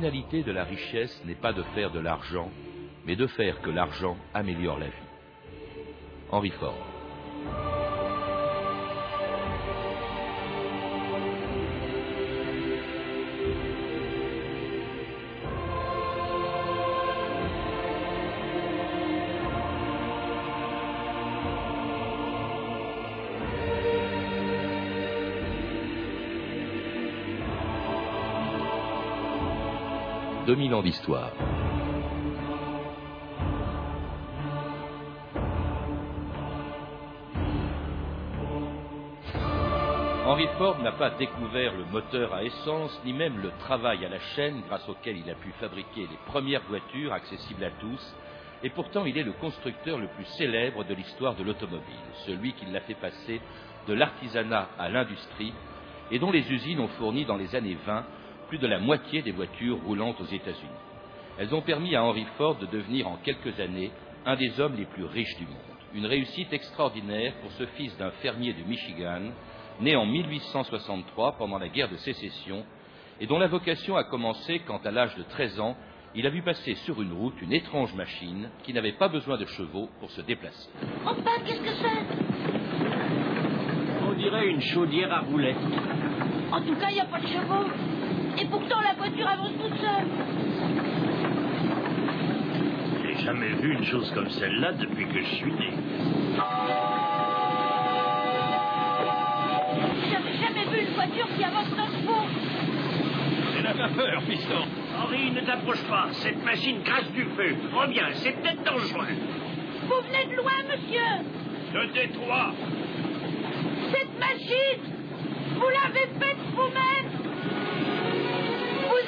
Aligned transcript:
finalité 0.00 0.42
de 0.42 0.50
la 0.50 0.64
richesse 0.64 1.22
n'est 1.26 1.34
pas 1.34 1.52
de 1.52 1.62
faire 1.74 1.90
de 1.90 2.00
l'argent, 2.00 2.48
mais 3.04 3.16
de 3.16 3.26
faire 3.26 3.60
que 3.60 3.68
l'argent 3.68 4.16
améliore 4.32 4.78
la 4.78 4.86
vie. 4.86 5.08
Henry 6.30 6.50
Ford. 6.52 6.89
Ans 30.50 30.82
d'histoire. 30.82 31.30
Henry 40.26 40.48
Ford 40.58 40.82
n'a 40.82 40.92
pas 40.92 41.10
découvert 41.10 41.72
le 41.76 41.84
moteur 41.92 42.34
à 42.34 42.42
essence, 42.42 43.00
ni 43.04 43.12
même 43.12 43.38
le 43.38 43.52
travail 43.60 44.04
à 44.04 44.08
la 44.08 44.18
chaîne 44.34 44.62
grâce 44.66 44.88
auquel 44.88 45.18
il 45.18 45.30
a 45.30 45.34
pu 45.34 45.52
fabriquer 45.60 46.02
les 46.02 46.18
premières 46.26 46.62
voitures 46.68 47.12
accessibles 47.12 47.64
à 47.64 47.70
tous, 47.70 48.16
et 48.64 48.70
pourtant 48.70 49.04
il 49.04 49.16
est 49.16 49.22
le 49.22 49.32
constructeur 49.32 49.98
le 49.98 50.08
plus 50.08 50.26
célèbre 50.36 50.84
de 50.84 50.94
l'histoire 50.94 51.36
de 51.36 51.44
l'automobile, 51.44 52.10
celui 52.26 52.54
qui 52.54 52.66
l'a 52.66 52.80
fait 52.80 52.94
passer 52.94 53.40
de 53.86 53.94
l'artisanat 53.94 54.68
à 54.78 54.88
l'industrie, 54.88 55.54
et 56.10 56.18
dont 56.18 56.32
les 56.32 56.50
usines 56.50 56.80
ont 56.80 56.88
fourni 56.88 57.24
dans 57.24 57.36
les 57.36 57.54
années 57.54 57.78
20 57.86 58.04
plus 58.50 58.58
de 58.58 58.66
la 58.66 58.80
moitié 58.80 59.22
des 59.22 59.30
voitures 59.30 59.78
roulant 59.86 60.12
aux 60.18 60.24
États-Unis. 60.24 60.82
Elles 61.38 61.54
ont 61.54 61.62
permis 61.62 61.94
à 61.94 62.02
Henry 62.02 62.26
Ford 62.36 62.56
de 62.56 62.66
devenir 62.66 63.06
en 63.06 63.16
quelques 63.18 63.60
années 63.60 63.92
un 64.26 64.34
des 64.34 64.58
hommes 64.58 64.74
les 64.76 64.86
plus 64.86 65.04
riches 65.04 65.36
du 65.38 65.46
monde. 65.46 65.54
Une 65.94 66.06
réussite 66.06 66.52
extraordinaire 66.52 67.32
pour 67.42 67.52
ce 67.52 67.64
fils 67.76 67.96
d'un 67.96 68.10
fermier 68.22 68.52
de 68.52 68.64
Michigan, 68.64 69.22
né 69.80 69.94
en 69.94 70.04
1863 70.04 71.36
pendant 71.38 71.58
la 71.58 71.68
guerre 71.68 71.90
de 71.90 71.96
sécession, 71.98 72.64
et 73.20 73.28
dont 73.28 73.38
la 73.38 73.46
vocation 73.46 73.96
a 73.96 74.02
commencé 74.02 74.62
quand, 74.66 74.84
à 74.84 74.90
l'âge 74.90 75.14
de 75.14 75.22
13 75.22 75.60
ans, 75.60 75.76
il 76.16 76.26
a 76.26 76.30
vu 76.30 76.42
passer 76.42 76.74
sur 76.74 77.00
une 77.00 77.12
route 77.12 77.40
une 77.40 77.52
étrange 77.52 77.94
machine 77.94 78.48
qui 78.64 78.72
n'avait 78.72 78.98
pas 78.98 79.06
besoin 79.06 79.38
de 79.38 79.46
chevaux 79.46 79.88
pour 80.00 80.10
se 80.10 80.22
déplacer. 80.22 80.68
Enfin, 81.06 81.38
qu'est-ce 81.46 81.60
que 81.60 81.70
c'est 81.70 82.02
On 84.08 84.12
dirait 84.14 84.48
une 84.48 84.60
chaudière 84.60 85.12
à 85.12 85.20
roulettes. 85.20 85.56
En 86.50 86.60
tout 86.62 86.74
cas, 86.74 86.88
il 86.90 86.94
n'y 86.94 87.00
a 87.00 87.04
pas 87.04 87.20
de 87.20 87.28
chevaux. 87.28 87.99
Et 88.38 88.44
pourtant, 88.46 88.80
la 88.80 88.94
voiture 88.94 89.28
avance 89.28 89.52
toute 89.60 89.78
seule. 89.78 90.06
J'ai 93.04 93.24
jamais 93.24 93.48
vu 93.60 93.74
une 93.74 93.84
chose 93.84 94.10
comme 94.14 94.28
celle-là 94.30 94.72
depuis 94.72 95.06
que 95.06 95.20
je 95.20 95.34
suis 95.34 95.52
né. 95.52 95.70
J'avais 100.10 100.36
jamais 100.38 100.64
vu 100.70 100.80
une 100.86 100.94
voiture 100.94 101.26
qui 101.36 101.44
avance 101.44 101.68
sans 101.68 101.86
chevaux. 101.86 102.26
C'est 103.54 103.62
la 103.62 103.72
vapeur, 103.72 104.22
piston. 104.22 104.64
Henri, 105.02 105.30
ne 105.32 105.40
t'approche 105.40 105.82
pas. 105.84 106.08
Cette 106.12 106.44
machine 106.44 106.82
crache 106.82 107.10
du 107.12 107.24
feu. 107.24 107.56
Reviens, 107.72 108.08
c'est 108.14 108.32
peut-être 108.32 108.62
dangereux. 108.64 109.06
Vous 109.84 110.00
venez 110.08 110.26
de 110.30 110.36
loin, 110.36 110.52
monsieur. 110.68 111.24
De 111.74 111.92
Détroit. 111.92 112.52
Cette 113.92 114.18
machine, 114.18 114.82
vous 115.54 115.68
l'avez 115.68 116.06
faite 116.18 116.38
vous-même 116.54 116.89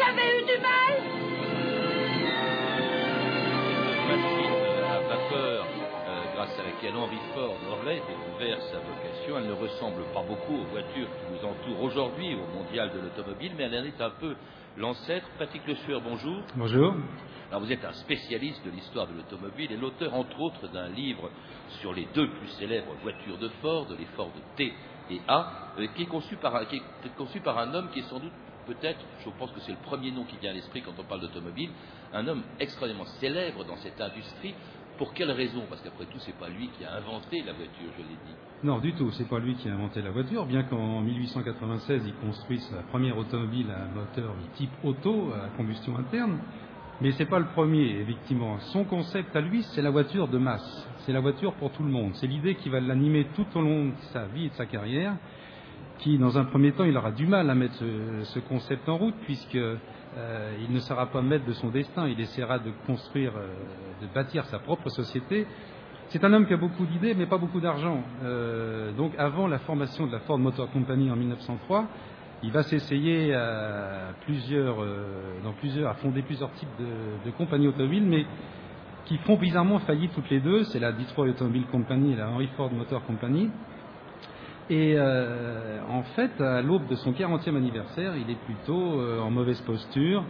avez 0.09 0.41
eu 0.41 0.45
du 0.45 0.59
mal 0.59 0.95
Machine 4.09 4.53
à 4.91 4.99
vapeur 5.01 5.67
euh, 6.09 6.23
grâce 6.35 6.59
à 6.59 6.63
laquelle 6.65 6.97
Henry 6.97 7.19
Ford 7.35 7.57
aurait 7.71 8.03
découvert 8.09 8.61
sa 8.63 8.79
vocation, 8.79 9.39
elle 9.39 9.47
ne 9.47 9.53
ressemble 9.53 10.03
pas 10.13 10.23
beaucoup 10.23 10.63
aux 10.63 10.65
voitures 10.65 11.09
qui 11.09 11.33
nous 11.33 11.49
entourent 11.49 11.83
aujourd'hui 11.83 12.35
au 12.35 12.47
mondial 12.57 12.91
de 12.93 13.01
l'automobile, 13.01 13.53
mais 13.57 13.65
elle 13.65 13.81
en 13.81 13.85
est 13.85 14.01
un 14.01 14.11
peu 14.11 14.35
l'ancêtre. 14.77 15.27
Patrick 15.39 15.67
Le 15.67 15.77
Sueur, 15.77 16.01
bonjour. 16.01 16.43
Bonjour. 16.57 16.95
Alors 17.51 17.63
vous 17.63 17.71
êtes 17.71 17.85
un 17.85 17.93
spécialiste 17.93 18.65
de 18.65 18.71
l'histoire 18.71 19.07
de 19.07 19.15
l'automobile 19.15 19.71
et 19.71 19.77
l'auteur 19.77 20.15
entre 20.15 20.41
autres 20.41 20.67
d'un 20.69 20.89
livre 20.89 21.31
sur 21.81 21.95
les 21.95 22.09
deux 22.15 22.29
plus 22.29 22.49
célèbres 22.59 22.95
voitures 23.03 23.39
de 23.39 23.49
Ford, 23.61 23.87
les 23.97 24.07
Ford 24.17 24.33
T 24.57 24.73
et 25.11 25.21
A, 25.29 25.71
euh, 25.79 25.87
qui, 25.95 26.03
est 26.03 26.07
conçu 26.07 26.37
par 26.37 26.67
qui 26.67 26.77
est 26.77 27.17
conçu 27.17 27.41
par 27.41 27.59
un 27.59 27.73
homme 27.75 27.91
qui 27.93 28.01
est 28.01 28.09
sans 28.09 28.19
doute 28.19 28.33
peut-être, 28.67 29.01
je 29.25 29.31
pense 29.39 29.51
que 29.53 29.61
c'est 29.61 29.73
le 29.73 29.79
premier 29.79 30.11
nom 30.11 30.25
qui 30.25 30.37
vient 30.37 30.51
à 30.51 30.55
l'esprit 30.55 30.83
quand 30.83 30.93
on 30.99 31.05
parle 31.05 31.21
d'automobile, 31.21 31.71
un 32.13 32.27
homme 32.27 32.43
extrêmement 32.61 33.05
célèbre 33.21 33.65
dans 33.65 33.77
cette 33.77 34.01
industrie. 34.01 34.55
Pour 34.99 35.15
quelle 35.15 35.31
raison? 35.31 35.63
Parce 35.69 35.81
qu'après 35.81 36.05
tout, 36.05 36.19
c'est 36.19 36.39
pas 36.39 36.49
lui 36.49 36.69
qui 36.69 36.85
a 36.85 36.95
inventé 36.95 37.43
la 37.43 37.55
voiture, 37.55 37.91
je 37.97 38.03
l'ai 38.03 38.09
dit. 38.09 38.37
Non, 38.63 38.79
du 38.79 38.93
tout, 38.93 39.11
c'est 39.13 39.29
pas 39.29 39.39
lui 39.39 39.55
qui 39.55 39.69
a 39.69 39.73
inventé 39.73 40.03
la 40.03 40.11
voiture, 40.11 40.47
bien 40.47 40.63
qu'en 40.65 41.01
1896, 41.01 42.03
il 42.07 42.15
construise 42.15 42.63
sa 42.69 42.83
première 42.83 43.17
automobile 43.17 43.67
à 43.71 43.87
moteur 43.87 44.35
type 44.55 44.71
auto, 44.85 45.33
à 45.33 45.49
combustion 45.57 45.97
interne. 45.97 46.39
Mais 47.01 47.11
c'est 47.13 47.27
pas 47.27 47.41
le 47.41 47.47
premier, 47.47 48.01
effectivement. 48.01 48.61
Son 48.73 48.85
concept 48.85 49.35
à 49.35 49.41
lui, 49.41 49.63
c'est 49.63 49.83
la 49.83 49.91
voiture 49.91 50.29
de 50.29 50.39
masse. 50.39 50.89
C'est 50.99 51.13
la 51.13 51.19
voiture 51.19 51.55
pour 51.55 51.73
tout 51.73 51.83
le 51.83 51.91
monde. 51.91 52.15
C'est 52.15 52.29
l'idée 52.29 52.55
qui 52.55 52.69
va 52.69 52.79
l'animer 52.79 53.27
tout 53.35 53.47
au 53.57 53.61
long 53.61 53.87
de 53.87 54.01
sa 54.13 54.27
vie 54.27 54.47
et 54.47 54.49
de 54.51 54.55
sa 54.55 54.67
carrière 54.67 55.17
qui, 56.03 56.19
dans 56.19 56.37
un 56.37 56.45
premier 56.45 56.73
temps, 56.73 56.85
il 56.85 56.97
aura 56.97 57.13
du 57.13 57.27
mal 57.27 57.49
à 57.49 57.55
mettre 57.55 57.77
ce, 57.77 58.39
concept 58.41 58.89
en 58.89 58.99
route, 58.99 59.15
puisqu'il 59.25 59.61
euh, 60.19 60.69
ne 60.69 60.81
sera 60.81 61.07
pas 61.07 61.23
maître 61.23 61.47
de 61.47 61.53
son 61.53 61.69
destin. 61.69 62.09
Il 62.09 62.21
essaiera 62.21 62.59
de 62.59 62.73
construire, 62.87 63.33
euh, 63.37 64.03
de 64.03 64.13
bâtir 64.13 64.45
sa 64.47 64.59
propre 64.59 64.89
société. 64.89 65.47
C'est 66.09 66.25
un 66.25 66.33
homme 66.33 66.47
qui 66.47 66.55
a 66.55 66.57
beaucoup 66.57 66.85
d'idées, 66.87 67.15
mais 67.15 67.27
pas 67.27 67.39
beaucoup 67.39 67.61
d'argent. 67.61 68.03
Euh, 68.25 68.93
donc, 68.93 69.13
avant 69.17 69.47
la 69.47 69.61
formation 69.61 70.07
de 70.07 70.13
la 70.13 70.21
Ford 70.21 70.39
Motor 70.39 70.71
Company 70.71 71.11
en 71.11 71.17
1903, 71.17 71.87
il 72.43 72.51
va 72.51 72.65
s'essayer 72.65 73.33
à 73.35 74.15
plusieurs, 74.25 74.79
dans 75.45 75.53
plusieurs, 75.53 75.89
à 75.89 75.95
fonder 75.95 76.23
plusieurs 76.23 76.51
types 76.55 76.77
de, 76.81 77.31
de 77.31 77.37
compagnies 77.37 77.69
automobiles, 77.69 78.03
mais 78.03 78.27
qui 79.05 79.17
font 79.19 79.37
bizarrement 79.37 79.79
faillite 79.79 80.13
toutes 80.13 80.29
les 80.29 80.41
deux. 80.41 80.65
C'est 80.65 80.81
la 80.81 80.91
Detroit 80.91 81.27
Automobile 81.27 81.67
Company 81.71 82.15
et 82.15 82.17
la 82.17 82.29
Henry 82.29 82.49
Ford 82.57 82.73
Motor 82.73 83.05
Company. 83.07 83.49
Et 84.71 84.95
euh, 84.97 85.81
en 85.89 86.03
fait, 86.15 86.41
à 86.41 86.63
l'aube 86.63 86.89
de 86.89 86.95
son 86.97 87.13
40e 87.13 87.57
anniversaire, 87.57 88.17
il 88.17 88.31
est 88.31 88.45
plutôt 88.45 89.01
euh, 89.01 89.21
en 89.21 89.31
mauvaise 89.31 89.61
posture. 89.63 90.25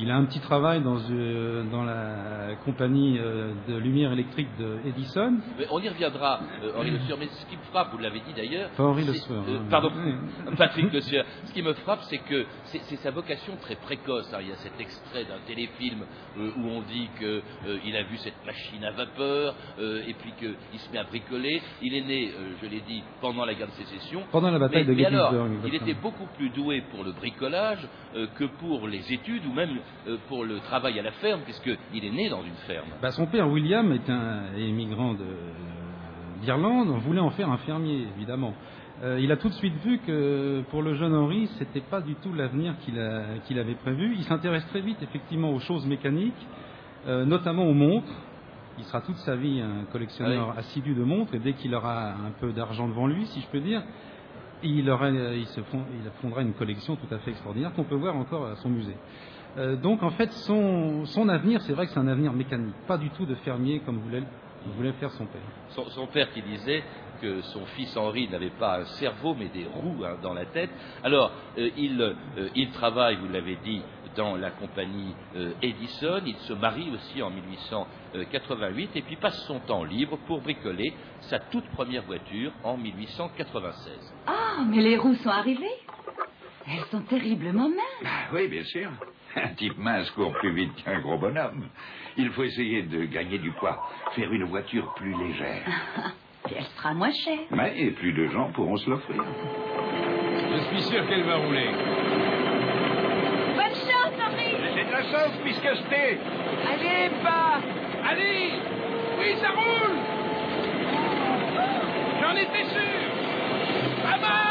Il 0.00 0.12
a 0.12 0.16
un 0.16 0.26
petit 0.26 0.38
travail 0.38 0.80
dans, 0.80 0.98
euh, 1.10 1.64
dans 1.72 1.82
la 1.82 2.54
compagnie 2.64 3.18
euh, 3.18 3.52
de 3.66 3.76
lumière 3.76 4.12
électrique 4.12 4.48
de 4.56 4.78
Edison. 4.86 5.38
Mais 5.58 5.66
on 5.70 5.80
y 5.80 5.88
reviendra, 5.88 6.40
euh, 6.62 6.70
Henri 6.76 6.92
Le 6.92 7.00
Sueur. 7.00 7.18
Mais 7.18 7.26
ce 7.26 7.46
qui 7.46 7.56
me 7.56 7.62
frappe, 7.62 7.90
vous 7.90 7.98
l'avez 7.98 8.20
dit 8.20 8.32
d'ailleurs. 8.36 8.70
Enfin, 8.72 8.84
Henri 8.84 9.04
Le 9.04 9.14
Sueur. 9.14 9.42
Euh, 9.48 9.58
pardon, 9.68 9.90
Patrick 10.56 10.92
Le 10.92 11.00
Sueur. 11.00 11.24
Ce 11.46 11.52
qui 11.52 11.62
me 11.62 11.72
frappe, 11.74 12.02
c'est 12.02 12.18
que 12.18 12.46
c'est 12.66 12.96
sa 12.96 13.10
vocation 13.10 13.56
très 13.60 13.74
précoce. 13.74 14.32
Hein. 14.32 14.38
Il 14.42 14.48
y 14.48 14.52
a 14.52 14.56
cet 14.56 14.80
extrait 14.80 15.24
d'un 15.24 15.40
téléfilm 15.46 16.04
où 16.38 16.68
on 16.68 16.82
dit 16.82 17.08
qu'il 17.18 17.96
a 17.96 18.02
vu 18.04 18.16
cette 18.18 18.46
machine 18.46 18.84
à 18.84 18.92
vapeur 18.92 19.56
et 19.80 20.14
puis 20.14 20.32
qu'il 20.38 20.78
se 20.78 20.92
met 20.92 20.98
à 20.98 21.04
bricoler. 21.04 21.60
Il 21.82 21.94
est 21.94 22.02
né, 22.02 22.32
je 22.62 22.68
l'ai 22.68 22.82
dit, 22.82 23.02
pendant 23.20 23.44
la 23.44 23.54
guerre 23.54 23.68
de 23.68 23.84
sécession. 23.84 24.22
Pendant 24.30 24.50
la 24.50 24.58
bataille 24.58 24.84
mais, 24.86 24.94
de 24.94 24.98
Gettysburg. 24.98 25.48
il 25.66 25.74
était 25.74 25.94
beaucoup 25.94 26.26
plus 26.36 26.50
doué 26.50 26.82
pour 26.92 27.02
le 27.02 27.12
bricolage 27.12 27.86
que 28.36 28.44
pour 28.44 28.86
les 28.86 29.12
études 29.12 29.44
ou 29.46 29.52
même 29.52 29.78
pour 30.28 30.44
le 30.44 30.58
travail 30.60 30.98
à 30.98 31.02
la 31.02 31.12
ferme, 31.12 31.40
puisqu'il 31.42 32.04
est 32.04 32.10
né 32.10 32.28
dans 32.28 32.42
une 32.42 32.56
ferme. 32.66 32.88
Bah, 33.02 33.10
son 33.10 33.26
père, 33.26 33.48
William, 33.48 33.92
est 33.92 34.08
un 34.08 34.54
émigrant 34.56 35.14
d'Irlande, 36.40 36.88
on 36.90 36.98
voulait 36.98 37.20
en 37.20 37.30
faire 37.30 37.50
un 37.50 37.58
fermier, 37.58 38.06
évidemment. 38.16 38.54
Euh, 39.02 39.20
il 39.20 39.30
a 39.30 39.36
tout 39.36 39.48
de 39.48 39.54
suite 39.54 39.74
vu 39.84 39.98
que 39.98 40.62
pour 40.70 40.82
le 40.82 40.94
jeune 40.94 41.14
Henri, 41.14 41.46
ce 41.46 41.60
n'était 41.60 41.80
pas 41.80 42.00
du 42.00 42.16
tout 42.16 42.32
l'avenir 42.32 42.74
qu'il 42.84 43.58
avait 43.58 43.74
prévu. 43.76 44.14
Il 44.16 44.24
s'intéresse 44.24 44.66
très 44.68 44.80
vite, 44.80 45.00
effectivement, 45.02 45.50
aux 45.50 45.60
choses 45.60 45.86
mécaniques, 45.86 46.46
euh, 47.06 47.24
notamment 47.24 47.64
aux 47.64 47.74
montres. 47.74 48.12
Il 48.76 48.84
sera 48.84 49.00
toute 49.00 49.16
sa 49.18 49.36
vie 49.36 49.60
un 49.60 49.84
collectionneur 49.92 50.52
ah 50.54 50.60
assidu 50.60 50.94
de 50.94 51.02
montres, 51.02 51.34
et 51.34 51.38
dès 51.38 51.52
qu'il 51.52 51.74
aura 51.74 52.10
un 52.10 52.30
peu 52.40 52.52
d'argent 52.52 52.88
devant 52.88 53.06
lui, 53.06 53.26
si 53.26 53.40
je 53.40 53.46
peux 53.48 53.60
dire, 53.60 53.82
il, 54.62 54.88
aura, 54.90 55.10
il, 55.10 55.46
se 55.46 55.60
il 55.60 56.10
fondera 56.20 56.42
une 56.42 56.54
collection 56.54 56.96
tout 56.96 57.12
à 57.12 57.18
fait 57.18 57.30
extraordinaire 57.30 57.72
qu'on 57.74 57.84
peut 57.84 57.96
voir 57.96 58.16
encore 58.16 58.46
à 58.46 58.56
son 58.56 58.68
musée. 58.68 58.96
Euh, 59.56 59.76
donc 59.76 60.02
en 60.02 60.10
fait, 60.10 60.30
son, 60.32 61.06
son 61.06 61.28
avenir, 61.28 61.60
c'est 61.62 61.72
vrai 61.72 61.86
que 61.86 61.92
c'est 61.92 61.98
un 61.98 62.08
avenir 62.08 62.32
mécanique, 62.32 62.74
pas 62.86 62.98
du 62.98 63.10
tout 63.10 63.26
de 63.26 63.34
fermier 63.36 63.80
comme 63.80 63.98
voulait, 63.98 64.22
voulait 64.76 64.92
faire 64.92 65.10
son 65.12 65.26
père. 65.26 65.40
Son, 65.70 65.88
son, 65.90 66.06
père 66.06 66.30
qui 66.32 66.42
disait 66.42 66.82
que 67.20 67.40
son 67.42 67.64
fils 67.66 67.96
Henri 67.96 68.28
n'avait 68.28 68.50
pas 68.50 68.78
un 68.78 68.84
cerveau 68.84 69.34
mais 69.34 69.48
des 69.48 69.66
roues 69.66 70.04
hein, 70.04 70.16
dans 70.22 70.34
la 70.34 70.44
tête. 70.46 70.70
Alors, 71.02 71.32
euh, 71.58 71.70
il, 71.76 72.00
euh, 72.00 72.48
il, 72.54 72.70
travaille, 72.70 73.16
vous 73.16 73.28
l'avez 73.28 73.56
dit, 73.64 73.82
dans 74.16 74.36
la 74.36 74.50
compagnie 74.50 75.14
euh, 75.36 75.52
Edison. 75.62 76.20
Il 76.26 76.36
se 76.36 76.52
marie 76.52 76.90
aussi 76.90 77.22
en 77.22 77.30
1888 77.30 78.90
et 78.96 79.02
puis 79.02 79.16
passe 79.16 79.44
son 79.46 79.60
temps 79.60 79.84
libre 79.84 80.18
pour 80.26 80.40
bricoler 80.40 80.92
sa 81.20 81.38
toute 81.38 81.68
première 81.70 82.02
voiture 82.02 82.52
en 82.64 82.76
1896. 82.76 84.14
Ah, 84.26 84.64
mais 84.68 84.80
les 84.82 84.96
roues 84.96 85.14
sont 85.14 85.30
arrivées? 85.30 85.66
Elles 86.70 86.84
sont 86.90 87.02
terriblement 87.02 87.68
minces. 87.68 88.04
Ah, 88.04 88.28
oui, 88.32 88.48
bien 88.48 88.64
sûr. 88.64 88.90
Un 89.36 89.48
type 89.54 89.76
mince 89.78 90.10
court 90.10 90.32
plus 90.34 90.52
vite 90.52 90.74
qu'un 90.84 91.00
gros 91.00 91.18
bonhomme. 91.18 91.68
Il 92.16 92.30
faut 92.30 92.44
essayer 92.44 92.82
de 92.82 93.04
gagner 93.04 93.38
du 93.38 93.50
poids, 93.52 93.86
faire 94.14 94.32
une 94.32 94.44
voiture 94.44 94.92
plus 94.94 95.14
légère. 95.16 95.64
Et 96.50 96.54
elle 96.56 96.64
sera 96.64 96.94
moins 96.94 97.12
chère. 97.12 97.40
Mais 97.50 97.74
et 97.76 97.90
plus 97.90 98.12
de 98.12 98.26
gens 98.28 98.50
pourront 98.52 98.76
se 98.76 98.88
l'offrir. 98.88 99.22
Je 100.50 100.58
suis 100.68 100.82
sûr 100.90 101.06
qu'elle 101.06 101.24
va 101.24 101.36
rouler. 101.36 101.68
Bonne 103.54 103.74
chance, 103.74 104.14
Henri 104.18 104.54
J'ai 104.74 104.84
de 104.84 104.90
la 104.92 105.02
chance 105.02 105.36
puisque 105.44 105.62
je 105.62 105.82
t'ai. 105.90 106.18
Allez, 106.72 107.10
pas 107.22 107.60
Allez 108.08 108.50
Oui, 109.18 109.34
ça 109.40 109.50
roule 109.50 109.96
J'en 112.22 112.36
étais 112.36 112.64
sûr 112.64 113.12
Ça 114.02 114.16
marche, 114.18 114.47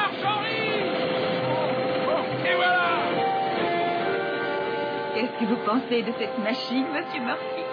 Qu'est-ce 5.39 5.49
que 5.49 5.53
vous 5.55 5.65
pensez 5.65 6.01
de 6.03 6.11
cette 6.17 6.37
machine, 6.39 6.85
Monsieur 6.93 7.21
Murphy? 7.21 7.63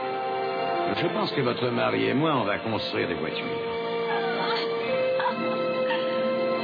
Je 1.00 1.06
pense 1.08 1.32
que 1.32 1.40
votre 1.40 1.68
mari 1.70 2.04
et 2.08 2.14
moi, 2.14 2.36
on 2.36 2.44
va 2.44 2.58
construire 2.58 3.08
des 3.08 3.14
voitures. 3.14 3.44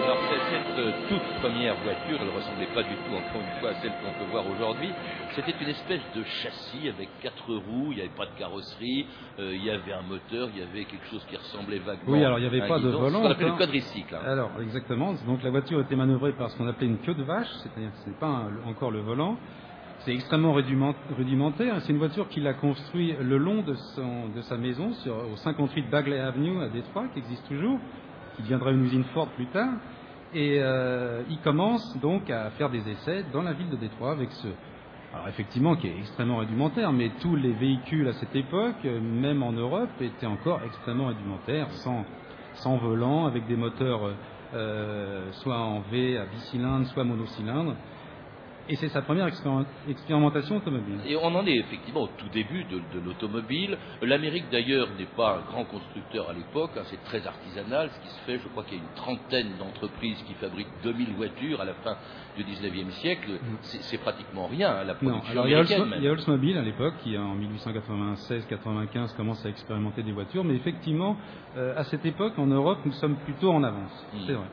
Alors 0.05 0.19
cette 0.51 0.79
euh, 0.79 0.93
toute 1.09 1.23
première 1.41 1.75
voiture, 1.83 2.19
elle 2.21 2.27
ne 2.27 2.33
ressemblait 2.33 2.67
pas 2.75 2.83
du 2.83 2.95
tout, 2.95 3.15
encore 3.15 3.41
une 3.41 3.61
fois, 3.61 3.71
à 3.71 3.75
celle 3.81 3.93
qu'on 3.93 4.13
peut 4.25 4.31
voir 4.31 4.45
aujourd'hui. 4.51 4.91
C'était 5.35 5.55
une 5.61 5.69
espèce 5.69 6.01
de 6.15 6.23
châssis 6.25 6.89
avec 6.89 7.09
quatre 7.23 7.55
roues, 7.55 7.93
il 7.93 7.97
n'y 7.97 8.01
avait 8.01 8.11
pas 8.17 8.27
de 8.27 8.37
carrosserie, 8.39 9.07
euh, 9.39 9.55
il 9.55 9.65
y 9.65 9.71
avait 9.71 9.93
un 9.93 10.03
moteur, 10.03 10.49
il 10.53 10.59
y 10.61 10.63
avait 10.63 10.85
quelque 10.85 11.07
chose 11.07 11.25
qui 11.31 11.37
ressemblait 11.37 11.79
vaguement 11.79 12.13
Oui, 12.13 12.25
alors 12.25 12.39
il 12.39 12.43
n'y 12.43 12.47
avait 12.49 12.61
à 12.61 12.65
un 12.65 12.69
pas 12.69 12.79
de 12.79 12.89
volant. 12.89 13.19
Ce 13.19 13.23
qu'on 13.25 13.31
appelle 13.31 13.47
le 13.49 13.57
quadricycle. 13.57 14.15
hein. 14.15 14.21
Alors, 14.27 14.51
exactement. 14.61 15.15
Donc 15.27 15.43
la 15.43 15.51
voiture 15.51 15.81
était 15.81 15.97
manœuvrée 15.97 16.33
par 16.33 16.51
ce 16.51 16.59
qu'on 16.59 16.67
appelait 16.69 16.89
une 16.89 16.99
queue 16.99 17.15
de 17.15 17.23
vache, 17.23 17.49
c'est-à-dire 17.63 17.91
que 17.93 17.99
ce 18.05 18.09
n'est 18.11 18.17
pas 18.19 18.27
un- 18.27 18.69
encore 18.69 18.91
le 18.91 19.01
volant. 19.01 19.37
C'est 20.01 20.15
extrêmement 20.15 20.53
rudiment- 20.55 20.95
rudimentaire. 21.17 21.81
C'est 21.83 21.93
une 21.93 21.99
voiture 21.99 22.29
qu'il 22.29 22.47
a 22.47 22.55
construite 22.55 23.19
le 23.21 23.37
long 23.37 23.63
de, 23.63 23.75
son- 23.75 24.29
de 24.35 24.41
sa 24.43 24.57
maison, 24.57 24.93
sur, 24.95 25.15
au 25.31 25.37
58 25.37 25.91
Bagley 25.91 26.19
Avenue 26.19 26.63
à 26.63 26.69
Détroit, 26.69 27.09
qui 27.13 27.19
existe 27.19 27.47
toujours, 27.49 27.79
qui 28.37 28.43
deviendra 28.43 28.71
une 28.73 28.85
usine 28.85 29.05
Ford 29.13 29.29
plus 29.37 29.47
tard. 29.49 29.75
Et 30.33 30.59
euh, 30.61 31.23
il 31.29 31.39
commence 31.41 31.99
donc 32.01 32.31
à 32.31 32.51
faire 32.53 32.71
des 32.71 32.89
essais 32.89 33.25
dans 33.33 33.43
la 33.43 33.53
ville 33.53 33.69
de 33.69 33.77
Détroit 33.77 34.13
avec 34.13 34.31
ce, 34.33 34.49
alors 35.13 35.29
effectivement, 35.29 35.75
qui 35.77 35.89
est 35.89 35.99
extrêmement 35.99 36.39
rudimentaire, 36.39 36.93
mais 36.93 37.11
tous 37.21 37.37
les 37.37 37.53
véhicules 37.53 38.09
à 38.09 38.13
cette 38.15 38.35
époque, 38.37 38.85
même 38.85 39.43
en 39.43 39.53
Europe, 39.53 39.91
étaient 40.01 40.27
encore 40.27 40.61
extrêmement 40.65 41.09
rudimentaires, 41.09 41.71
sans, 41.73 42.07
sans 42.55 42.77
volant, 42.79 43.27
avec 43.27 43.47
des 43.49 43.57
moteurs 43.57 44.15
euh, 44.55 45.31
soit 45.33 45.59
en 45.59 45.81
V 45.81 46.17
à 46.17 46.25
bicylindre, 46.27 46.87
soit 46.87 47.05
monocylindre. 47.05 47.75
Et 48.71 48.77
c'est 48.77 48.89
sa 48.91 49.03
première 49.03 49.27
expérim- 49.27 49.67
expérimentation 49.89 50.57
automobile. 50.59 51.01
Et 51.05 51.17
on 51.17 51.35
en 51.35 51.45
est 51.45 51.57
effectivement 51.57 52.03
au 52.03 52.09
tout 52.17 52.29
début 52.29 52.63
de, 52.65 52.79
de 52.79 53.05
l'automobile. 53.05 53.77
L'Amérique 54.01 54.45
d'ailleurs 54.51 54.89
n'est 54.97 55.07
pas 55.17 55.39
un 55.39 55.41
grand 55.41 55.65
constructeur 55.65 56.31
à 56.31 56.33
l'époque, 56.33 56.71
hein, 56.77 56.83
c'est 56.85 57.03
très 57.03 57.27
artisanal 57.27 57.91
ce 57.91 58.01
qui 58.01 58.09
se 58.15 58.21
fait. 58.21 58.39
Je 58.39 58.49
crois 58.49 58.63
qu'il 58.63 58.79
y 58.79 58.81
a 58.81 58.85
une 58.85 58.95
trentaine 58.95 59.57
d'entreprises 59.59 60.23
qui 60.23 60.35
fabriquent 60.35 60.69
2000 60.85 61.15
voitures 61.17 61.61
à 61.61 61.65
la 61.65 61.75
fin 61.75 61.97
du 62.37 62.45
19e 62.45 62.91
siècle. 62.93 63.41
C'est 63.63 63.83
c'est 63.83 63.99
pratiquement 63.99 64.47
rien, 64.47 64.71
hein, 64.71 64.85
la 64.85 64.95
Non, 64.95 64.99
production 65.19 65.31
alors 65.33 65.47
il 65.47 65.51
y 65.51 65.55
a 65.55 65.59
américaine. 65.59 65.95
Il 65.99 66.05
y 66.05 66.09
a 66.09 66.13
Oldsmobile 66.13 66.59
à 66.59 66.63
l'époque 66.63 66.95
qui 67.03 67.19
en 67.19 67.35
1896-95 67.37 69.17
commence 69.17 69.45
à 69.45 69.49
expérimenter 69.49 70.05
des 70.05 70.13
voitures, 70.13 70.45
mais 70.45 70.55
effectivement, 70.55 71.17
euh, 71.57 71.75
à 71.77 71.83
cette 71.85 72.07
époque 72.07 72.39
en 72.39 72.47
Europe, 72.47 72.79
nous 72.85 72.93
sommes 72.93 73.17
plutôt 73.17 73.51
en 73.51 73.65
avance. 73.65 74.07
Mm. 74.15 74.19
C'est 74.27 74.33
vrai. 74.35 74.47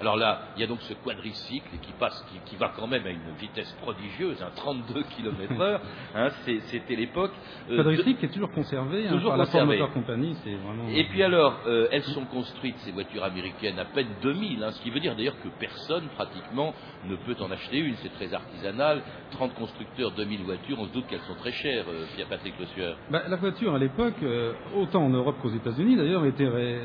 Alors 0.00 0.16
là, 0.16 0.42
il 0.56 0.60
y 0.60 0.64
a 0.64 0.68
donc 0.68 0.80
ce 0.82 0.94
quadricycle 0.94 1.76
qui 1.82 1.92
passe, 1.92 2.24
qui, 2.30 2.38
qui 2.50 2.56
va 2.56 2.72
quand 2.76 2.86
même 2.86 3.04
à 3.04 3.10
une 3.10 3.32
vitesse 3.40 3.72
prodigieuse, 3.82 4.40
un 4.42 4.50
32 4.54 5.02
km 5.16 5.60
heure. 5.60 5.80
Hein, 6.14 6.28
C'était 6.66 6.94
l'époque. 6.94 7.32
euh, 7.68 7.76
Le 7.78 7.82
quadricycle 7.82 8.24
est 8.24 8.28
toujours 8.28 8.52
conservé 8.52 9.08
hein, 9.08 9.12
Toujours 9.12 9.30
par 9.30 9.38
la 9.38 9.46
Ford 9.46 9.60
conservé. 9.62 9.78
Motor 9.78 9.92
Company, 9.94 10.36
c'est 10.44 10.54
vraiment. 10.54 10.88
Et 10.94 11.04
puis 11.04 11.22
alors, 11.22 11.58
euh, 11.66 11.88
elles 11.90 12.04
sont 12.04 12.24
construites, 12.26 12.78
ces 12.78 12.92
voitures 12.92 13.24
américaines, 13.24 13.78
à 13.78 13.86
peine 13.86 14.06
2000, 14.22 14.62
hein, 14.62 14.70
ce 14.70 14.80
qui 14.82 14.90
veut 14.90 15.00
dire 15.00 15.16
d'ailleurs 15.16 15.36
que 15.42 15.48
personne 15.58 16.06
pratiquement 16.14 16.74
ne 17.08 17.16
peut 17.16 17.36
en 17.40 17.50
acheter 17.50 17.78
une, 17.78 17.96
c'est 17.96 18.12
très 18.14 18.32
artisanal. 18.32 19.02
30 19.32 19.54
constructeurs, 19.54 20.12
2000 20.12 20.42
voitures, 20.44 20.78
on 20.78 20.86
se 20.86 20.92
doute 20.92 21.06
qu'elles 21.08 21.20
sont 21.22 21.34
très 21.34 21.52
chères, 21.52 21.84
euh, 21.88 22.04
Pierre 22.14 22.28
Patrick 22.28 22.54
Le 22.58 22.66
Sueur. 22.66 22.96
Bah, 23.10 23.22
la 23.28 23.36
voiture 23.36 23.74
à 23.74 23.78
l'époque, 23.78 24.14
euh, 24.22 24.52
autant 24.76 25.02
en 25.04 25.10
Europe 25.10 25.36
qu'aux 25.42 25.50
États-Unis 25.50 25.96
d'ailleurs, 25.96 26.24
était 26.24 26.46
ré- 26.46 26.78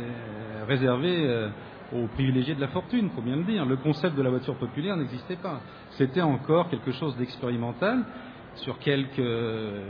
réservée 0.68 1.50
aux 1.93 2.07
privilégiés 2.07 2.55
de 2.55 2.61
la 2.61 2.67
fortune, 2.69 3.09
faut 3.15 3.21
bien 3.21 3.35
le 3.35 3.43
dire. 3.43 3.65
Le 3.65 3.77
concept 3.77 4.15
de 4.15 4.21
la 4.21 4.29
voiture 4.29 4.55
populaire 4.55 4.97
n'existait 4.97 5.35
pas. 5.35 5.61
C'était 5.91 6.21
encore 6.21 6.69
quelque 6.69 6.91
chose 6.91 7.15
d'expérimental 7.17 8.03
sur 8.55 8.77
quelques, 8.79 9.21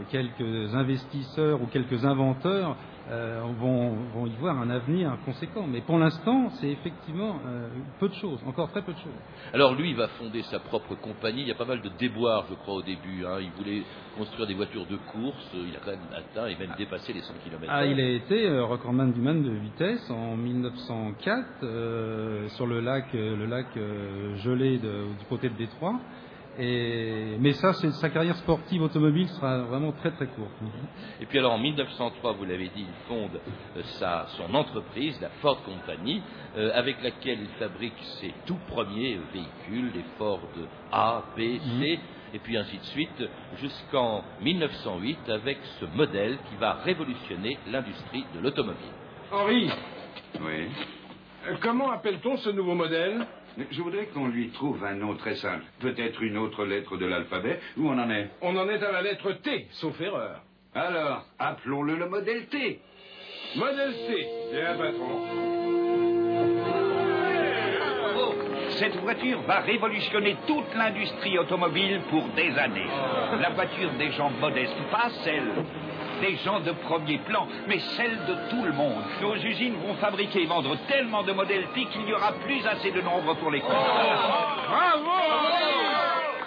quelques 0.09 0.73
investisseurs 0.73 1.61
ou 1.61 1.67
quelques 1.67 2.05
inventeurs 2.05 2.77
euh, 3.11 3.41
vont, 3.59 3.91
vont 4.13 4.25
y 4.27 4.35
voir 4.39 4.57
un 4.59 4.69
avenir 4.69 5.17
conséquent. 5.25 5.65
Mais 5.67 5.81
pour 5.81 5.97
l'instant, 5.97 6.49
c'est 6.61 6.69
effectivement 6.69 7.35
euh, 7.45 7.67
peu 7.99 8.07
de 8.07 8.13
choses, 8.13 8.39
encore 8.47 8.71
très 8.71 8.81
peu 8.81 8.93
de 8.93 8.97
choses. 8.99 9.11
Alors 9.53 9.75
lui, 9.75 9.89
il 9.89 9.95
va 9.95 10.07
fonder 10.09 10.41
sa 10.43 10.59
propre 10.59 10.95
compagnie. 10.95 11.41
Il 11.41 11.47
y 11.47 11.51
a 11.51 11.55
pas 11.55 11.65
mal 11.65 11.81
de 11.81 11.89
déboires, 11.99 12.45
je 12.49 12.55
crois, 12.55 12.75
au 12.75 12.81
début. 12.81 13.25
hein. 13.25 13.39
Il 13.41 13.51
voulait 13.51 13.83
construire 14.17 14.47
des 14.47 14.53
voitures 14.53 14.85
de 14.85 14.95
course. 15.11 15.49
Il 15.53 15.75
a 15.75 15.79
quand 15.83 15.91
même 15.91 15.99
atteint 16.15 16.47
et 16.47 16.55
même 16.55 16.73
dépassé 16.77 17.11
les 17.13 17.21
100 17.21 17.33
km. 17.43 17.65
Ah, 17.67 17.85
il 17.85 17.99
a 17.99 18.09
été 18.09 18.47
euh, 18.47 18.63
recordman 18.65 19.11
du 19.11 19.19
man 19.21 19.43
de 19.43 19.51
vitesse 19.51 20.09
en 20.09 20.35
1904 20.37 21.45
euh, 21.63 22.47
sur 22.49 22.67
le 22.67 22.79
lac, 22.79 23.05
euh, 23.15 23.35
le 23.35 23.45
lac 23.45 23.67
euh, 23.77 24.35
gelé 24.37 24.77
de- 24.77 25.07
du 25.19 25.25
côté 25.29 25.49
de 25.49 25.55
Détroit. 25.55 25.99
Et, 26.59 27.35
mais 27.39 27.53
ça, 27.53 27.73
c'est- 27.73 27.91
sa 27.93 28.09
carrière 28.09 28.35
sportive 28.37 28.83
automobile 28.83 29.27
sera 29.29 29.59
vraiment 29.63 29.91
très 29.91 30.11
très 30.11 30.27
courte. 30.27 30.51
Et 31.19 31.25
puis 31.25 31.39
alors 31.39 31.53
en 31.53 31.57
1903, 31.57 32.33
vous 32.33 32.45
l'avez 32.45 32.67
dit, 32.69 32.85
il 32.87 33.07
fonde 33.07 33.39
euh, 33.75 33.81
sa, 33.99 34.27
son 34.37 34.53
entreprise, 34.53 35.19
la 35.19 35.29
Ford 35.41 35.61
Company, 35.63 36.21
euh, 36.57 36.71
avec 36.75 37.01
laquelle 37.01 37.39
il 37.41 37.49
fabrique 37.59 37.97
ses 38.19 38.33
tout 38.45 38.59
premiers 38.67 39.19
véhicules, 39.33 39.91
les 39.95 40.05
Ford 40.19 40.41
A, 40.91 41.23
B, 41.35 41.39
C, 41.79 41.99
et 42.35 42.39
puis 42.39 42.55
ainsi 42.57 42.77
de 42.77 42.83
suite, 42.83 43.23
jusqu'en 43.59 44.23
1908 44.41 45.29
avec 45.29 45.57
ce 45.79 45.85
modèle 45.95 46.37
qui 46.49 46.55
va 46.57 46.73
révolutionner 46.83 47.57
l'industrie 47.71 48.25
de 48.35 48.39
l'automobile. 48.39 48.91
Henri, 49.31 49.69
Oui. 50.39 50.67
euh, 51.47 51.55
comment 51.61 51.89
appelle-t-on 51.91 52.37
ce 52.37 52.49
nouveau 52.51 52.75
modèle? 52.75 53.25
Je 53.71 53.81
voudrais 53.81 54.07
qu'on 54.07 54.27
lui 54.27 54.49
trouve 54.49 54.83
un 54.83 54.95
nom 54.95 55.15
très 55.15 55.35
simple. 55.35 55.63
Peut-être 55.79 56.21
une 56.23 56.37
autre 56.37 56.65
lettre 56.65 56.97
de 56.97 57.05
l'alphabet. 57.05 57.59
Où 57.77 57.87
on 57.87 57.97
en 57.99 58.09
est 58.09 58.29
On 58.41 58.55
en 58.55 58.67
est 58.67 58.83
à 58.83 58.91
la 58.91 59.01
lettre 59.01 59.31
T, 59.43 59.67
sauf 59.71 59.99
erreur. 60.01 60.41
Alors, 60.73 61.25
appelons-le 61.37 61.95
le 61.95 62.09
modèle 62.09 62.47
T. 62.47 62.79
Modèle 63.55 63.93
T, 64.07 64.27
bien 64.51 64.75
patron. 64.75 65.63
Cette 68.69 68.95
voiture 68.97 69.41
va 69.43 69.59
révolutionner 69.59 70.35
toute 70.47 70.73
l'industrie 70.75 71.37
automobile 71.37 72.01
pour 72.09 72.27
des 72.29 72.57
années. 72.57 72.89
La 73.39 73.51
voiture 73.51 73.91
des 73.99 74.11
gens 74.13 74.31
modestes, 74.31 74.73
pas 74.91 75.09
celle 75.23 75.51
des 76.23 76.37
gens 76.37 76.61
de 76.61 76.71
premier 76.71 77.17
plan, 77.17 77.45
mais 77.67 77.79
celle 77.97 78.17
de 78.25 78.49
tout 78.49 78.63
le 78.63 78.71
monde. 78.71 79.03
Nos 79.21 79.35
usines 79.35 79.75
vont 79.85 79.95
fabriquer 79.95 80.43
et 80.43 80.45
vendre 80.45 80.77
tellement 80.87 81.21
de 81.23 81.33
modèles 81.33 81.67
T 81.75 81.85
qu'il 81.85 82.05
n'y 82.05 82.13
aura 82.13 82.31
plus 82.31 82.65
assez 82.65 82.91
de 82.91 83.01
nombre 83.01 83.33
pour 83.35 83.51
les 83.51 83.59
construire. 83.59 84.19
Bravo 84.69 85.03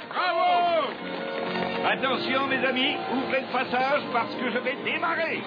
Bravo 0.09 0.87
Attention 1.91 2.47
mes 2.47 2.65
amis, 2.65 2.97
ouvrez 3.13 3.43
le 3.43 3.53
passage 3.53 4.03
parce 4.15 4.35
que 4.37 4.51
je 4.51 4.59
vais 4.59 4.77
démarrer. 4.83 5.43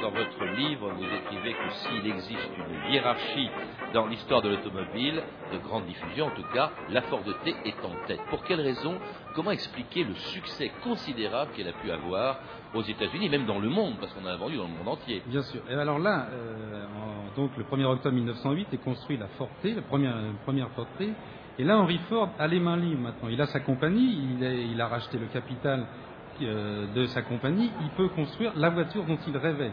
Dans 0.00 0.10
votre 0.10 0.44
livre, 0.56 0.90
vous 0.90 1.04
écrivez 1.04 1.52
que 1.52 1.70
s'il 1.70 2.06
existe 2.10 2.50
une 2.58 2.92
hiérarchie 2.92 3.48
dans 3.92 4.06
l'histoire 4.06 4.42
de 4.42 4.48
l'automobile, 4.48 5.22
de 5.52 5.58
grande 5.58 5.86
diffusion 5.86 6.26
en 6.26 6.30
tout 6.30 6.44
cas, 6.52 6.72
la 6.90 7.02
Ford 7.02 7.22
T 7.44 7.54
est 7.64 7.84
en 7.84 8.06
tête. 8.06 8.20
Pour 8.28 8.42
quelle 8.42 8.60
raison? 8.60 8.96
Comment 9.34 9.52
expliquer 9.52 10.02
le 10.02 10.14
succès 10.14 10.72
considérable 10.82 11.52
qu'elle 11.52 11.68
a 11.68 11.72
pu 11.72 11.90
avoir 11.92 12.40
aux 12.74 12.82
États-Unis, 12.82 13.28
même 13.28 13.46
dans 13.46 13.60
le 13.60 13.68
monde, 13.68 13.94
parce 14.00 14.12
qu'on 14.14 14.24
en 14.24 14.30
a 14.30 14.36
vendu 14.36 14.56
dans 14.56 14.64
le 14.64 14.70
monde 14.70 14.88
entier? 14.88 15.22
Bien 15.26 15.42
sûr. 15.42 15.62
Et 15.70 15.74
alors 15.74 16.00
là, 16.00 16.26
euh, 16.32 16.84
donc 17.36 17.50
le 17.56 17.64
1er 17.64 17.84
octobre 17.84 18.16
1908 18.16 18.74
est 18.74 18.84
construit 18.84 19.16
la 19.16 19.28
Ford 19.28 19.50
T, 19.62 19.74
la 19.74 19.82
première, 19.82 20.16
la 20.46 20.66
Ford 20.74 20.88
T. 20.98 21.08
Et 21.58 21.62
là, 21.62 21.78
Henry 21.78 22.00
Ford 22.08 22.30
a 22.38 22.48
les 22.48 22.58
mains 22.58 22.76
libres 22.76 23.02
maintenant. 23.02 23.28
Il 23.28 23.40
a 23.40 23.46
sa 23.46 23.60
compagnie, 23.60 24.36
il 24.72 24.80
a, 24.80 24.88
racheté 24.88 25.18
le 25.18 25.26
capital 25.26 25.86
de 26.40 27.06
sa 27.06 27.22
compagnie. 27.22 27.70
Il 27.80 27.88
peut 27.90 28.08
construire 28.08 28.52
la 28.56 28.70
voiture 28.70 29.04
dont 29.04 29.18
il 29.26 29.36
rêvait. 29.36 29.72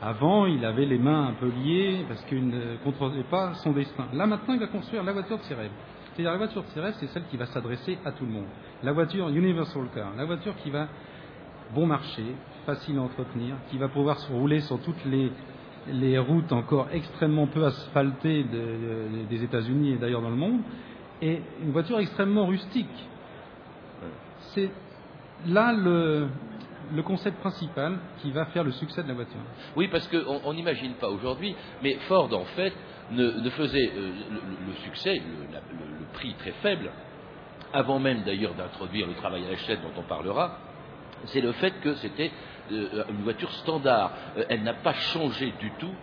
Avant, 0.00 0.46
il 0.46 0.64
avait 0.64 0.86
les 0.86 0.98
mains 0.98 1.28
un 1.28 1.32
peu 1.34 1.48
liées 1.48 2.04
parce 2.08 2.22
qu'il 2.24 2.48
ne 2.48 2.76
contrôlait 2.82 3.22
pas 3.30 3.54
son 3.54 3.72
destin. 3.72 4.06
Là, 4.12 4.26
maintenant, 4.26 4.54
il 4.54 4.60
va 4.60 4.66
construire 4.66 5.04
la 5.04 5.12
voiture 5.12 5.38
de 5.38 5.42
ses 5.44 5.54
rêves. 5.54 5.70
C'est-à-dire 6.14 6.32
la 6.32 6.38
voiture 6.38 6.64
terrestre, 6.74 6.98
c'est 7.00 7.06
celle 7.06 7.24
qui 7.30 7.36
va 7.36 7.46
s'adresser 7.46 7.98
à 8.04 8.12
tout 8.12 8.24
le 8.26 8.32
monde. 8.32 8.46
La 8.82 8.92
voiture 8.92 9.28
Universal 9.28 9.84
Car, 9.94 10.08
la 10.16 10.24
voiture 10.24 10.54
qui 10.56 10.70
va 10.70 10.88
bon 11.74 11.86
marché, 11.86 12.22
facile 12.66 12.98
à 12.98 13.02
entretenir, 13.02 13.54
qui 13.70 13.78
va 13.78 13.88
pouvoir 13.88 14.18
se 14.18 14.30
rouler 14.30 14.60
sur 14.60 14.78
toutes 14.80 15.02
les, 15.06 15.30
les 15.90 16.18
routes 16.18 16.52
encore 16.52 16.88
extrêmement 16.92 17.46
peu 17.46 17.64
asphaltées 17.64 18.42
de- 18.44 18.48
de- 18.50 19.24
des 19.30 19.42
États-Unis 19.44 19.92
et 19.92 19.96
d'ailleurs 19.96 20.20
dans 20.20 20.28
le 20.30 20.36
monde, 20.36 20.60
et 21.22 21.40
une 21.62 21.70
voiture 21.70 21.98
extrêmement 22.00 22.46
rustique. 22.46 23.08
C'est 24.54 24.70
là 25.46 25.72
le, 25.72 26.28
concept 27.04 27.38
principal 27.40 27.98
qui 28.18 28.30
va 28.30 28.46
faire 28.46 28.64
le 28.64 28.72
succès 28.72 29.02
de 29.02 29.08
la 29.08 29.14
voiture. 29.14 29.40
Oui, 29.76 29.88
parce 29.88 30.06
qu'on 30.08 30.40
on 30.44 30.54
n'imagine 30.54 30.94
pas 30.94 31.08
aujourd'hui, 31.08 31.54
mais 31.82 31.94
Ford, 32.08 32.32
en 32.32 32.44
fait, 32.56 32.72
ne, 33.10 33.50
faisait 33.50 33.90
euh, 33.96 34.12
le, 34.66 34.74
succès, 34.84 35.16
le, 35.16 36.04
prix 36.12 36.34
très 36.34 36.52
faible, 36.62 36.90
avant 37.72 37.98
même 37.98 38.22
d'ailleurs 38.22 38.54
d'introduire 38.54 39.06
le 39.06 39.14
travail 39.14 39.44
à 39.46 39.50
la 39.50 39.76
dont 39.76 39.92
on 39.96 40.02
parlera, 40.02 40.58
c'est 41.26 41.40
le 41.40 41.52
fait 41.52 41.72
que 41.80 41.94
c'était 41.94 42.30
euh, 42.72 43.04
une 43.08 43.22
voiture 43.22 43.50
standard. 43.52 44.12
Euh, 44.36 44.44
elle 44.48 44.62
n'a 44.62 44.74
pas 44.74 44.94
changé 44.94 45.52
du 45.58 45.70
tout 45.78 45.94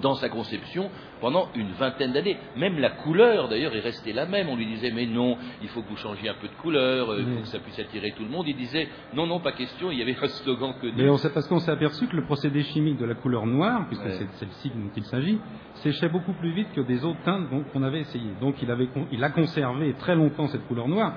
dans 0.00 0.14
sa 0.14 0.28
conception 0.28 0.90
pendant 1.20 1.48
une 1.54 1.72
vingtaine 1.72 2.12
d'années. 2.12 2.36
Même 2.56 2.78
la 2.78 2.90
couleur, 2.90 3.48
d'ailleurs, 3.48 3.74
est 3.74 3.80
restée 3.80 4.12
la 4.12 4.26
même. 4.26 4.48
On 4.48 4.56
lui 4.56 4.66
disait, 4.66 4.90
mais 4.90 5.06
non, 5.06 5.36
il 5.62 5.68
faut 5.68 5.82
que 5.82 5.88
vous 5.88 5.96
changiez 5.96 6.28
un 6.28 6.34
peu 6.34 6.48
de 6.48 6.54
couleur, 6.62 7.10
euh, 7.10 7.20
il 7.20 7.34
faut 7.34 7.40
que 7.42 7.46
ça 7.48 7.58
puisse 7.58 7.78
attirer 7.78 8.12
tout 8.12 8.24
le 8.24 8.30
monde. 8.30 8.46
Il 8.48 8.56
disait, 8.56 8.88
non, 9.14 9.26
non, 9.26 9.40
pas 9.40 9.52
question. 9.52 9.90
Il 9.90 9.98
y 9.98 10.02
avait 10.02 10.16
un 10.20 10.28
slogan 10.28 10.74
que 10.80 10.86
Mais 10.96 11.08
on 11.08 11.16
sait 11.16 11.30
parce 11.30 11.46
qu'on 11.48 11.60
s'est 11.60 11.70
aperçu 11.70 12.06
que 12.06 12.16
le 12.16 12.24
procédé 12.24 12.62
chimique 12.62 12.98
de 12.98 13.04
la 13.04 13.14
couleur 13.14 13.46
noire, 13.46 13.86
puisque 13.88 14.04
Ouais. 14.04 14.12
c'est 14.12 14.26
c'est 14.34 14.46
le 14.46 14.52
signe 14.52 14.72
dont 14.72 14.90
il 14.96 15.04
s'agit, 15.04 15.38
séchait 15.74 16.08
beaucoup 16.08 16.32
plus 16.32 16.52
vite 16.52 16.68
que 16.74 16.80
des 16.80 17.04
autres 17.04 17.20
teintes 17.24 17.46
qu'on 17.72 17.82
avait 17.82 18.00
essayé. 18.00 18.30
Donc 18.40 18.60
il, 18.62 18.70
avait, 18.70 18.88
il 19.12 19.22
a 19.24 19.30
conservé 19.30 19.94
très 19.98 20.14
longtemps 20.14 20.46
cette 20.48 20.66
couleur 20.66 20.88
noire. 20.88 21.14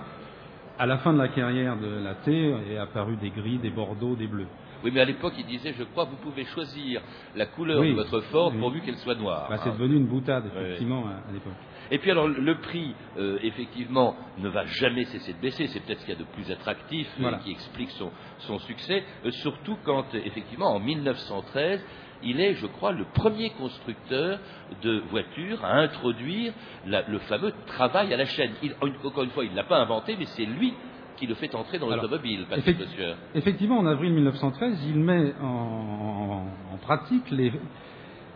À 0.80 0.86
la 0.86 0.98
fin 0.98 1.14
de 1.14 1.20
la 1.20 1.28
carrière 1.28 1.78
de 1.78 1.88
la 2.04 2.16
T 2.16 2.54
est 2.72 2.78
apparu 2.78 3.16
des 3.18 3.30
gris, 3.30 3.60
des 3.60 3.70
bordeaux, 3.70 4.16
des 4.16 4.28
bleus. 4.28 4.48
Oui, 4.84 4.92
mais 4.94 5.02
à 5.02 5.06
l'époque, 5.06 5.34
il 5.38 5.46
disait, 5.46 5.74
je 5.78 5.84
crois, 5.84 6.04
vous 6.06 6.18
pouvez 6.18 6.46
choisir 6.46 7.02
la 7.36 7.46
couleur 7.46 7.80
Oui. 7.80 7.90
de 7.90 7.94
votre 7.96 8.20
Ford 8.22 8.52
Oui. 8.54 8.60
pourvu 8.60 8.82
qu'elle 8.82 8.98
soit 8.98 9.16
noire. 9.16 9.48
Bah, 9.50 9.58
c'est 9.64 9.70
hein. 9.70 9.76
devenu 9.78 9.96
une 9.98 10.08
boutade, 10.08 10.46
effectivement, 10.56 11.06
à, 11.08 11.30
à 11.30 11.32
l'époque. 11.32 11.54
Et 11.92 11.98
puis 12.00 12.12
alors, 12.12 12.28
le 12.28 12.56
prix, 12.60 12.96
euh, 13.18 13.38
effectivement, 13.44 14.16
ne 14.40 14.50
va 14.50 14.66
jamais 14.66 15.06
cesser 15.06 15.34
de 15.34 15.38
baisser. 15.40 15.68
C'est 15.68 15.80
peut-être 15.82 16.00
ce 16.00 16.06
qu'il 16.06 16.14
y 16.14 16.18
a 16.18 16.20
de 16.20 16.26
plus 16.30 16.50
attractif 16.52 17.08
euh, 17.18 17.22
Voilà. 17.22 17.38
qui 17.40 17.52
explique 17.52 17.92
son, 17.92 18.12
son 18.40 18.58
succès. 18.60 19.04
Euh, 19.26 19.32
surtout 19.32 19.78
quand, 19.84 20.06
euh, 20.16 20.22
effectivement, 20.26 20.74
en 20.74 20.80
1913, 20.80 21.84
il 22.24 22.40
est, 22.40 22.54
je 22.56 22.68
crois, 22.68 22.94
le 22.94 23.04
premier 23.14 23.50
constructeur 23.52 24.40
de 24.82 25.04
voitures 25.10 25.64
à 25.64 25.74
introduire 25.80 26.54
la- 26.88 27.04
le 27.08 27.20
fameux 27.20 27.54
travail 27.68 28.14
à 28.14 28.18
la 28.18 28.26
chaîne. 28.26 28.54
Il- 28.64 28.76
encore 29.04 29.24
une 29.24 29.32
fois, 29.32 29.44
il 29.44 29.52
ne 29.52 29.56
l'a 29.58 29.66
pas 29.66 29.78
inventé, 29.78 30.16
mais 30.18 30.26
c'est 30.26 30.46
lui 30.46 30.74
qui 31.18 31.28
le 31.28 31.36
fait 31.36 31.54
entrer 31.56 31.80
dans 31.80 31.90
l'automobile, 31.90 32.46
Patrick 32.50 32.80
effect-. 32.80 33.18
Effectivement, 33.36 33.78
en 33.80 33.86
avril 33.86 34.14
1913, 34.14 34.84
il 34.88 35.00
met 35.00 35.34
en, 35.42 36.46
pratique 36.82 37.30
les, 37.32 37.52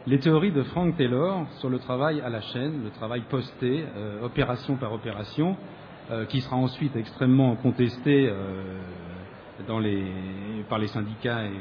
les 0.06 0.20
théories 0.20 0.52
de 0.52 0.64
Frank 0.64 0.96
Taylor 0.96 1.46
sur 1.60 1.70
le 1.70 1.80
travail 1.80 2.22
à 2.22 2.30
la 2.30 2.42
chaîne, 2.42 2.84
le 2.84 2.92
travail 2.92 3.22
posté, 3.30 3.84
euh, 3.96 4.24
opération 4.24 4.76
par 4.78 4.94
opération, 4.94 5.58
euh, 6.12 6.26
qui 6.26 6.40
sera 6.42 6.56
ensuite 6.56 6.96
extrêmement 6.96 7.56
contesté 7.58 8.30
euh, 8.30 8.80
dans 9.68 9.80
les, 9.80 10.06
par 10.70 10.78
les 10.80 10.88
syndicats 10.88 11.44
et 11.46 11.52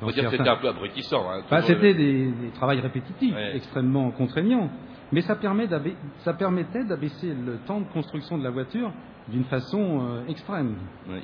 On 0.00 0.06
dire 0.06 0.24
que 0.24 0.30
c'était 0.36 0.48
un 0.48 0.56
peu 0.56 0.68
abrutissant. 0.68 1.28
hein, 1.30 1.42
Bah, 1.50 1.62
c'était 1.62 1.94
des, 1.94 2.30
des 2.30 2.50
travails 2.54 2.80
répétitifs, 2.80 3.34
Ouais. 3.34 3.56
extrêmement 3.56 4.10
contraignants. 4.12 4.70
Mais 5.12 5.22
ça, 5.22 5.36
permet 5.36 5.66
d'abais- 5.66 5.96
ça 6.18 6.34
permettait 6.34 6.84
d'abaisser 6.84 7.32
le 7.34 7.58
temps 7.66 7.80
de 7.80 7.86
construction 7.92 8.36
de 8.38 8.44
la 8.44 8.50
voiture 8.50 8.92
d'une 9.28 9.44
façon 9.44 10.00
euh, 10.02 10.26
extrême. 10.28 10.76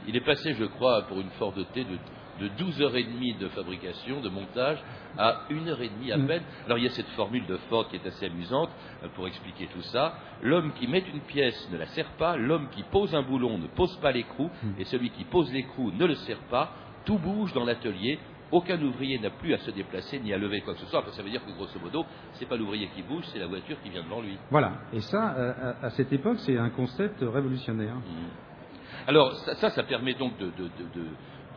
Il 0.07 0.17
est 0.17 0.25
passé, 0.25 0.55
je 0.55 0.65
crois, 0.65 1.03
pour 1.09 1.21
une 1.21 1.31
Ford 1.39 1.55
T 1.73 1.85
de, 1.85 2.47
de 2.47 2.49
12h30 2.57 3.39
de 3.39 3.49
fabrication, 3.49 4.21
de 4.21 4.29
montage, 4.29 4.83
à 5.19 5.43
1h30 5.51 6.13
à 6.13 6.17
Mm. 6.17 6.27
peine. 6.27 6.43
Alors 6.67 6.79
il 6.79 6.85
y 6.85 6.87
a 6.87 6.91
cette 6.91 7.09
formule 7.11 7.47
de 7.47 7.57
Ford 7.69 7.87
qui 7.89 7.97
est 7.97 8.07
assez 8.07 8.27
amusante 8.27 8.71
euh, 9.03 9.09
pour 9.15 9.27
expliquer 9.27 9.69
tout 9.73 9.83
ça. 9.83 10.15
L'homme 10.43 10.73
qui 10.75 10.87
met 10.89 11.05
une 11.13 11.21
pièce 11.21 11.69
ne 11.73 11.79
la 11.79 11.87
serre 11.87 12.11
pas, 12.19 12.37
l'homme 12.37 12.69
qui 12.71 12.83
pose 12.85 13.15
un 13.15 13.23
boulon 13.23 13.59
ne 13.59 13.67
pose 13.69 13.97
pas 14.01 14.13
l'écrou, 14.13 14.51
Mm. 14.63 14.69
et 14.81 14.85
celui 14.85 15.11
qui 15.11 15.25
pose 15.25 15.53
l'écrou 15.53 15.91
ne 15.93 16.05
le 16.07 16.15
serre 16.15 16.41
pas. 16.51 16.73
Tout 17.05 17.19
bouge 17.19 17.53
dans 17.53 17.65
l'atelier. 17.65 18.19
Aucun 18.53 18.81
ouvrier 18.83 19.19
n'a 19.19 19.31
plus 19.31 19.53
à 19.55 19.59
se 19.59 19.71
déplacer 19.71 20.21
ni 20.21 20.33
à 20.33 20.39
lever 20.39 20.61
quoi 20.61 20.75
que 20.75 20.81
ce 20.81 20.87
soit. 20.87 21.05
Ça 21.13 21.23
veut 21.23 21.31
dire 21.31 21.45
que 21.45 21.51
grosso 21.53 21.79
modo, 21.83 22.05
c'est 22.35 22.47
pas 22.47 22.57
l'ouvrier 22.57 22.89
qui 22.95 23.03
bouge, 23.03 23.25
c'est 23.33 23.39
la 23.39 23.47
voiture 23.47 23.77
qui 23.83 23.91
vient 23.91 24.03
devant 24.05 24.21
lui. 24.21 24.37
Voilà. 24.51 24.73
Et 24.93 25.01
ça, 25.01 25.35
euh, 25.37 25.53
à, 25.83 25.87
à 25.87 25.91
cette 25.91 26.13
époque, 26.13 26.39
c'est 26.41 26.57
un 26.57 26.71
concept 26.71 27.21
révolutionnaire. 27.21 27.97
Mm. 27.97 29.09
Alors 29.09 29.33
ça, 29.35 29.55
ça, 29.57 29.71
ça 29.71 29.83
permet 29.83 30.15
donc 30.15 30.39
de, 30.39 30.47
de- 30.47 30.51
de- 30.51 31.01
de- 31.01 31.09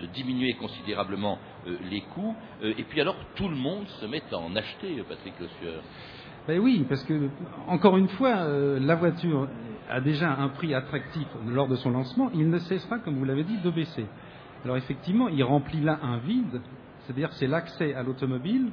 de 0.01 0.05
diminuer 0.13 0.53
considérablement 0.53 1.39
euh, 1.67 1.75
les 1.89 2.01
coûts. 2.01 2.35
Euh, 2.63 2.73
et 2.77 2.83
puis 2.83 3.01
alors 3.01 3.15
tout 3.35 3.47
le 3.49 3.55
monde 3.55 3.87
se 3.87 4.05
met 4.05 4.21
à 4.31 4.37
en 4.37 4.55
acheter, 4.55 5.03
Patrick 5.07 5.33
Le 5.39 5.47
Sueur. 5.59 5.81
Ben 6.47 6.59
oui, 6.59 6.85
parce 6.87 7.03
que, 7.03 7.29
encore 7.67 7.97
une 7.97 8.07
fois, 8.09 8.29
euh, 8.37 8.79
la 8.79 8.95
voiture 8.95 9.47
a 9.89 9.99
déjà 10.01 10.31
un 10.31 10.49
prix 10.49 10.73
attractif 10.73 11.27
lors 11.47 11.67
de 11.67 11.75
son 11.75 11.89
lancement. 11.91 12.29
Il 12.33 12.49
ne 12.49 12.57
cessera, 12.59 12.99
comme 12.99 13.15
vous 13.15 13.25
l'avez 13.25 13.43
dit, 13.43 13.57
de 13.57 13.69
baisser. 13.69 14.05
Alors 14.63 14.77
effectivement, 14.77 15.27
il 15.29 15.43
remplit 15.43 15.81
là 15.81 15.99
un 16.01 16.17
vide, 16.17 16.61
c'est-à-dire 17.01 17.31
c'est 17.33 17.47
l'accès 17.47 17.93
à 17.93 18.03
l'automobile 18.03 18.69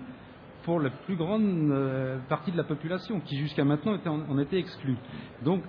pour 0.65 0.81
la 0.81 0.91
plus 0.91 1.17
grande 1.17 1.71
euh, 1.71 2.19
partie 2.29 2.51
de 2.51 2.57
la 2.57 2.65
population, 2.65 3.21
qui 3.21 3.37
jusqu'à 3.37 3.65
maintenant 3.65 3.95
était 3.95 4.09
en, 4.09 4.39
était 4.39 4.59
exclue. 4.59 4.97
Donc 5.43 5.63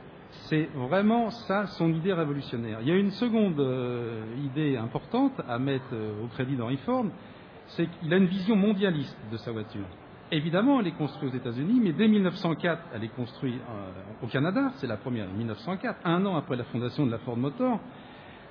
c'est 0.49 0.69
vraiment 0.73 1.29
ça 1.29 1.67
son 1.67 1.93
idée 1.93 2.13
révolutionnaire. 2.13 2.79
Il 2.81 2.87
y 2.87 2.91
a 2.91 2.95
une 2.95 3.11
seconde 3.11 3.59
euh, 3.59 4.23
idée 4.43 4.77
importante 4.77 5.33
à 5.47 5.59
mettre 5.59 5.85
euh, 5.93 6.23
au 6.23 6.27
crédit 6.27 6.55
d'Henry 6.55 6.77
Ford, 6.77 7.05
c'est 7.67 7.87
qu'il 7.87 8.13
a 8.13 8.17
une 8.17 8.25
vision 8.25 8.55
mondialiste 8.55 9.17
de 9.31 9.37
sa 9.37 9.51
voiture. 9.51 9.85
Évidemment, 10.31 10.79
elle 10.79 10.87
est 10.87 10.97
construite 10.97 11.33
aux 11.33 11.35
États-Unis, 11.35 11.79
mais 11.83 11.91
dès 11.91 12.07
1904, 12.07 12.81
elle 12.95 13.03
est 13.03 13.15
construite 13.15 13.61
au 14.23 14.27
Canada. 14.27 14.71
C'est 14.77 14.87
la 14.87 14.97
première, 14.97 15.27
1904, 15.27 15.99
un 16.03 16.25
an 16.25 16.35
après 16.35 16.55
la 16.55 16.63
fondation 16.63 17.05
de 17.05 17.11
la 17.11 17.19
Ford 17.19 17.37
Motor. 17.37 17.79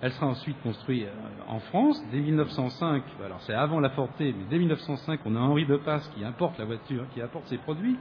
Elle 0.00 0.12
sera 0.12 0.26
ensuite 0.26 0.60
construite 0.62 1.04
euh, 1.04 1.10
en 1.48 1.60
France. 1.60 2.02
Dès 2.10 2.18
1905, 2.18 3.02
alors 3.24 3.40
c'est 3.42 3.54
avant 3.54 3.80
la 3.80 3.90
Ford 3.90 4.08
T, 4.18 4.34
mais 4.36 4.44
dès 4.50 4.58
1905, 4.58 5.20
on 5.24 5.36
a 5.36 5.40
Henri 5.40 5.66
Depasse 5.66 6.08
qui 6.16 6.24
importe 6.24 6.58
la 6.58 6.64
voiture, 6.64 7.06
qui 7.14 7.20
apporte 7.20 7.46
ses 7.48 7.58
produits. 7.58 7.96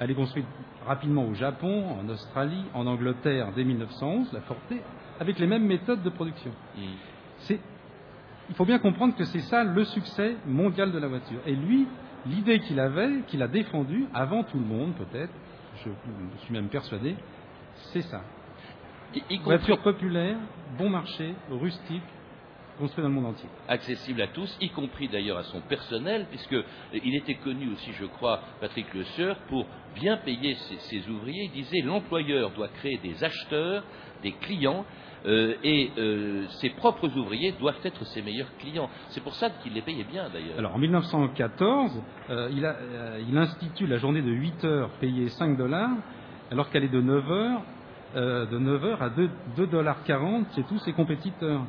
Elle 0.00 0.10
est 0.10 0.14
construite 0.14 0.46
rapidement 0.86 1.24
au 1.26 1.34
Japon, 1.34 1.84
en 2.00 2.08
Australie, 2.08 2.64
en 2.74 2.86
Angleterre 2.86 3.52
dès 3.54 3.64
1911, 3.64 4.32
la 4.32 4.40
Ford 4.40 4.58
T, 4.68 4.80
avec 5.20 5.38
les 5.38 5.46
mêmes 5.46 5.66
méthodes 5.66 6.02
de 6.02 6.10
production. 6.10 6.50
Mm. 6.76 7.54
Il 8.48 8.54
faut 8.56 8.64
bien 8.64 8.78
comprendre 8.78 9.14
que 9.16 9.24
c'est 9.24 9.40
ça 9.40 9.64
le 9.64 9.84
succès 9.84 10.36
mondial 10.46 10.92
de 10.92 10.98
la 10.98 11.08
voiture. 11.08 11.40
Et 11.46 11.54
lui, 11.54 11.86
l'idée 12.26 12.60
qu'il 12.60 12.78
avait, 12.80 13.20
qu'il 13.28 13.42
a 13.42 13.48
défendue, 13.48 14.06
avant 14.12 14.42
tout 14.42 14.58
le 14.58 14.64
monde 14.64 14.94
peut-être, 14.94 15.32
je, 15.84 15.90
je 15.90 16.44
suis 16.44 16.52
même 16.52 16.68
persuadé, 16.68 17.16
c'est 17.92 18.02
ça. 18.02 18.22
Y, 19.14 19.20
compris 19.38 19.44
Voiture 19.44 19.78
populaire, 19.80 20.36
bon 20.78 20.88
marché, 20.90 21.34
rustique, 21.50 22.02
construite 22.78 23.02
dans 23.04 23.08
le 23.08 23.14
monde 23.14 23.26
entier. 23.26 23.48
accessible 23.68 24.20
à 24.22 24.26
tous, 24.28 24.56
y 24.60 24.68
compris 24.70 25.08
d'ailleurs 25.08 25.38
à 25.38 25.44
son 25.44 25.60
personnel, 25.60 26.26
puisque 26.30 26.52
euh, 26.54 26.64
était 26.92 27.36
connu 27.36 27.70
aussi, 27.72 27.92
je 27.92 28.06
crois, 28.06 28.40
Patrick 28.60 28.92
Le 28.94 29.04
Sueur, 29.04 29.36
pour 29.48 29.66
bien 29.94 30.16
payer 30.18 30.54
ses, 30.54 30.78
ses 30.78 31.08
ouvriers. 31.08 31.44
Il 31.44 31.62
disait 31.62 31.80
l'employeur 31.82 32.50
doit 32.50 32.68
créer 32.68 32.98
des 33.02 33.22
acheteurs, 33.22 33.84
des 34.22 34.32
clients, 34.32 34.84
euh, 35.26 35.54
et 35.62 35.90
euh, 35.96 36.46
ses 36.60 36.70
propres 36.70 37.08
ouvriers 37.16 37.52
doivent 37.58 37.78
être 37.84 38.04
ses 38.06 38.20
meilleurs 38.22 38.54
clients. 38.58 38.90
C'est 39.10 39.22
pour 39.22 39.34
ça 39.34 39.48
qu'il 39.50 39.72
les 39.72 39.80
payait 39.82 40.04
bien 40.04 40.28
d'ailleurs. 40.28 40.58
Alors 40.58 40.74
en 40.74 40.78
1914, 40.78 42.02
euh, 42.30 42.50
il, 42.52 42.64
a- 42.66 42.76
il 43.26 43.36
institue 43.38 43.86
la 43.86 43.98
journée 43.98 44.20
de 44.22 44.30
8 44.30 44.64
heures 44.64 44.90
payée 45.00 45.28
5 45.28 45.56
dollars, 45.56 45.90
alors 46.50 46.68
qu'elle 46.70 46.84
est 46.84 46.88
de 46.88 47.00
9 47.00 47.30
heures, 47.30 47.62
euh, 48.14 48.46
de 48.46 48.58
9 48.58 48.84
heures 48.84 49.02
à 49.02 49.10
2 49.10 49.28
2 49.56 49.66
dollars 49.66 50.02
40 50.04 50.46
chez 50.54 50.62
tous 50.64 50.78
ses 50.78 50.92
compétiteurs. 50.92 51.60
Mm. 51.60 51.66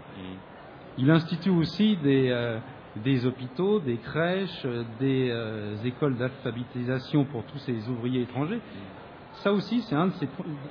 Il 0.97 1.11
institue 1.11 1.49
aussi 1.49 1.97
des, 1.97 2.29
euh, 2.29 2.57
des 3.03 3.25
hôpitaux, 3.25 3.79
des 3.79 3.97
crèches, 3.97 4.61
euh, 4.65 4.83
des 4.99 5.29
euh, 5.29 5.75
écoles 5.83 6.15
d'alphabétisation 6.15 7.25
pour 7.25 7.43
tous 7.43 7.57
ces 7.59 7.89
ouvriers 7.89 8.21
étrangers. 8.21 8.61
Ça 9.43 9.51
aussi, 9.51 9.81
c'est 9.81 9.95
un, 9.95 10.09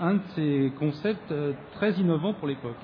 un 0.00 0.14
de 0.14 0.22
ces 0.34 0.72
concepts 0.78 1.34
très 1.74 1.92
innovants 1.92 2.32
pour 2.32 2.48
l'époque. 2.48 2.80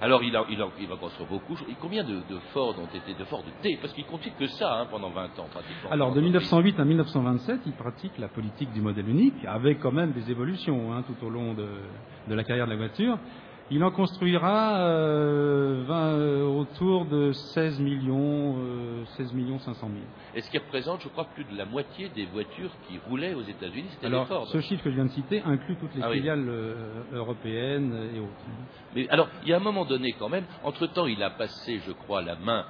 Alors 0.00 0.22
il, 0.22 0.34
a, 0.36 0.44
il, 0.50 0.60
a- 0.60 0.68
il 0.80 0.86
va 0.86 0.96
construire 0.96 1.28
beaucoup. 1.28 1.54
Et 1.68 1.74
combien 1.80 2.04
de, 2.04 2.16
de 2.28 2.38
Ford 2.52 2.74
ont 2.78 2.86
été 2.96 3.14
de 3.14 3.24
Ford 3.24 3.42
T 3.62 3.78
Parce 3.80 3.92
qu'il 3.94 4.04
continue 4.04 4.34
que 4.38 4.46
ça 4.46 4.80
hein, 4.80 4.86
pendant 4.90 5.10
20 5.10 5.24
ans 5.38 5.46
pratiquement. 5.50 5.90
Alors, 5.90 6.12
de 6.12 6.20
1908 6.20 6.78
à 6.80 6.84
1927, 6.84 7.60
il 7.66 7.72
pratique 7.72 8.18
la 8.18 8.28
politique 8.28 8.72
du 8.72 8.80
modèle 8.80 9.08
unique, 9.08 9.44
avec 9.46 9.80
quand 9.80 9.92
même 9.92 10.12
des 10.12 10.30
évolutions 10.30 10.92
hein, 10.92 11.02
tout 11.06 11.26
au 11.26 11.30
long 11.30 11.54
de 11.54 12.34
la 12.34 12.44
carrière 12.44 12.66
de 12.66 12.72
la 12.72 12.76
voiture. 12.76 13.18
Il 13.68 13.82
en 13.82 13.90
construira 13.90 14.78
euh, 14.78 15.82
20, 15.88 15.96
euh, 15.96 16.44
autour 16.44 17.04
de 17.06 17.32
16 17.32 17.80
millions, 17.80 18.54
euh, 18.58 19.04
16 19.16 19.32
millions 19.32 19.58
500 19.58 19.88
000. 19.88 20.00
Et 20.36 20.40
ce 20.40 20.48
qui 20.50 20.58
représente, 20.58 21.00
je 21.02 21.08
crois, 21.08 21.24
plus 21.34 21.42
de 21.44 21.56
la 21.56 21.64
moitié 21.64 22.08
des 22.14 22.26
voitures 22.26 22.70
qui 22.88 22.98
roulaient 23.08 23.34
aux 23.34 23.42
États-Unis, 23.42 23.88
c'était 23.90 24.08
les 24.08 24.24
Ford. 24.26 24.46
ce 24.46 24.60
chiffre 24.60 24.84
que 24.84 24.90
je 24.90 24.94
viens 24.94 25.06
de 25.06 25.10
citer 25.10 25.42
inclut 25.44 25.74
toutes 25.80 25.94
les 25.96 26.02
Ah 26.02 26.10
filiales 26.12 26.44
euh, 26.48 26.74
européennes 27.12 27.92
et 28.14 28.20
autres. 28.20 28.30
Mais 28.94 29.08
alors, 29.08 29.28
il 29.42 29.48
y 29.48 29.52
a 29.52 29.56
un 29.56 29.60
moment 29.60 29.84
donné 29.84 30.12
quand 30.16 30.28
même, 30.28 30.44
entre-temps, 30.62 31.06
il 31.06 31.20
a 31.24 31.30
passé, 31.30 31.80
je 31.84 31.90
crois, 31.90 32.22
la 32.22 32.36
main, 32.36 32.66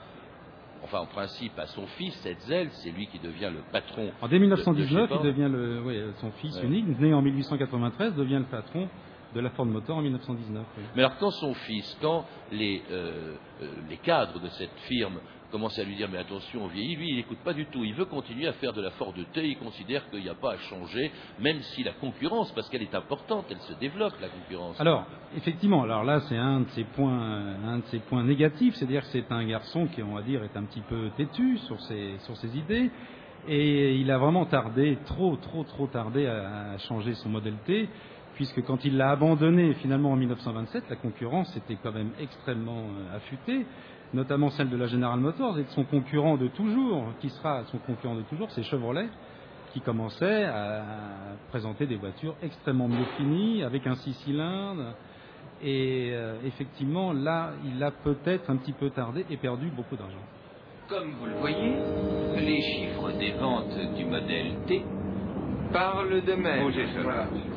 enfin 0.82 1.00
en 1.00 1.06
principe, 1.06 1.58
à 1.58 1.66
son 1.66 1.86
fils, 1.98 2.24
Hetzel, 2.24 2.68
c'est 2.70 2.90
lui 2.90 3.06
qui 3.08 3.18
devient 3.18 3.50
le 3.52 3.60
patron. 3.70 4.12
En 4.22 4.28
dès 4.28 4.38
1919, 4.38 4.78
de 4.78 5.06
chez 5.08 5.08
Ford. 5.08 5.20
il 5.22 5.26
devient 5.30 5.50
le, 5.52 5.82
oui, 5.84 6.00
son 6.22 6.30
fils 6.32 6.56
Ouais. 6.56 6.64
unique, 6.64 6.98
né 6.98 7.12
en 7.12 7.20
1893, 7.20 8.14
devient 8.14 8.38
le 8.38 8.44
patron 8.44 8.88
de 9.36 9.40
la 9.42 9.50
Ford 9.50 9.66
Motor 9.66 9.98
en 9.98 10.02
1919. 10.02 10.64
oui. 10.78 10.84
Mais 10.96 11.02
alors 11.02 11.18
quand 11.18 11.30
son 11.30 11.52
fils, 11.54 11.98
quand 12.00 12.24
les, 12.50 12.82
euh, 12.90 13.34
euh, 13.62 13.68
les 13.88 13.98
cadres 13.98 14.40
de 14.40 14.48
cette 14.48 14.74
firme 14.88 15.18
commencent 15.52 15.78
à 15.78 15.84
lui 15.84 15.94
dire 15.94 16.08
mais 16.10 16.18
attention 16.18 16.64
on 16.64 16.68
vieillit, 16.68 16.96
lui 16.96 17.10
il 17.10 17.16
n'écoute 17.16 17.38
pas 17.44 17.52
du 17.52 17.66
tout, 17.66 17.84
il 17.84 17.94
veut 17.94 18.06
continuer 18.06 18.46
à 18.48 18.54
faire 18.54 18.72
de 18.72 18.80
la 18.80 18.90
Ford 18.92 19.12
T, 19.34 19.46
il 19.46 19.58
considère 19.58 20.08
qu'il 20.10 20.22
n'y 20.22 20.28
a 20.28 20.34
pas 20.34 20.54
à 20.54 20.56
changer, 20.56 21.12
même 21.38 21.60
si 21.60 21.84
la 21.84 21.92
concurrence, 21.92 22.50
parce 22.52 22.68
qu'elle 22.70 22.82
est 22.82 22.94
importante, 22.94 23.44
elle 23.50 23.60
se 23.60 23.74
développe 23.74 24.14
la 24.20 24.28
concurrence. 24.28 24.80
Alors, 24.80 25.04
effectivement, 25.36 25.82
alors 25.82 26.02
là, 26.02 26.20
c'est 26.20 26.36
un 26.36 26.60
de 26.60 26.68
ses 26.70 26.84
points, 26.84 27.56
un 27.64 27.78
de 27.78 27.84
ses 27.86 27.98
points 28.00 28.24
négatifs, 28.24 28.74
c'est-à-dire 28.74 29.02
que 29.02 29.08
c'est 29.08 29.30
un 29.30 29.44
garçon 29.44 29.86
qui, 29.86 30.02
on 30.02 30.14
va 30.14 30.22
dire, 30.22 30.42
est 30.42 30.56
un 30.56 30.64
petit 30.64 30.82
peu 30.82 31.10
têtu 31.16 31.58
sur 31.58 31.80
ses, 31.82 32.16
sur 32.20 32.36
ses 32.38 32.56
idées, 32.56 32.90
et 33.48 33.94
il 33.94 34.10
a 34.10 34.18
vraiment 34.18 34.46
tardé, 34.46 34.98
trop, 35.04 35.36
trop, 35.36 35.62
trop 35.62 35.86
tardé 35.86 36.26
à, 36.26 36.72
à 36.72 36.78
changer 36.78 37.14
son 37.14 37.28
modèle 37.28 37.56
T, 37.66 37.88
puisque 38.36 38.62
quand 38.64 38.84
il 38.84 38.96
l'a 38.96 39.10
abandonné 39.10 39.74
finalement 39.74 40.12
en 40.12 40.16
1927, 40.16 40.84
la 40.90 40.96
concurrence 40.96 41.54
était 41.56 41.78
quand 41.82 41.92
même 41.92 42.10
extrêmement 42.20 42.84
euh, 42.84 43.16
affûtée, 43.16 43.66
notamment 44.12 44.50
celle 44.50 44.68
de 44.68 44.76
la 44.76 44.86
General 44.86 45.18
Motors 45.18 45.58
et 45.58 45.64
de 45.64 45.70
son 45.70 45.84
concurrent 45.84 46.36
de 46.36 46.48
toujours, 46.48 47.06
qui 47.20 47.30
sera 47.30 47.64
son 47.72 47.78
concurrent 47.78 48.14
de 48.14 48.22
toujours, 48.22 48.50
c'est 48.50 48.62
Chevrolet, 48.62 49.08
qui 49.72 49.80
commençait 49.80 50.44
à 50.44 50.84
présenter 51.48 51.86
des 51.86 51.96
voitures 51.96 52.34
extrêmement 52.42 52.88
mieux 52.88 53.06
finies, 53.16 53.62
avec 53.62 53.86
un 53.86 53.94
six 53.96 54.12
cylindres. 54.24 54.94
Et 55.62 56.10
euh, 56.12 56.36
effectivement, 56.44 57.14
là, 57.14 57.52
il 57.64 57.82
a 57.82 57.90
peut-être 57.90 58.50
un 58.50 58.56
petit 58.56 58.72
peu 58.72 58.90
tardé 58.90 59.24
et 59.30 59.38
perdu 59.38 59.70
beaucoup 59.70 59.96
d'argent. 59.96 60.22
Comme 60.88 61.12
vous 61.12 61.26
le 61.26 61.34
voyez, 61.40 61.74
les 62.36 62.60
chiffres 62.60 63.12
des 63.18 63.32
ventes 63.32 63.94
du 63.96 64.04
modèle 64.04 64.56
T 64.66 64.84
parlent 65.76 66.22
d'eux-mêmes. 66.22 66.72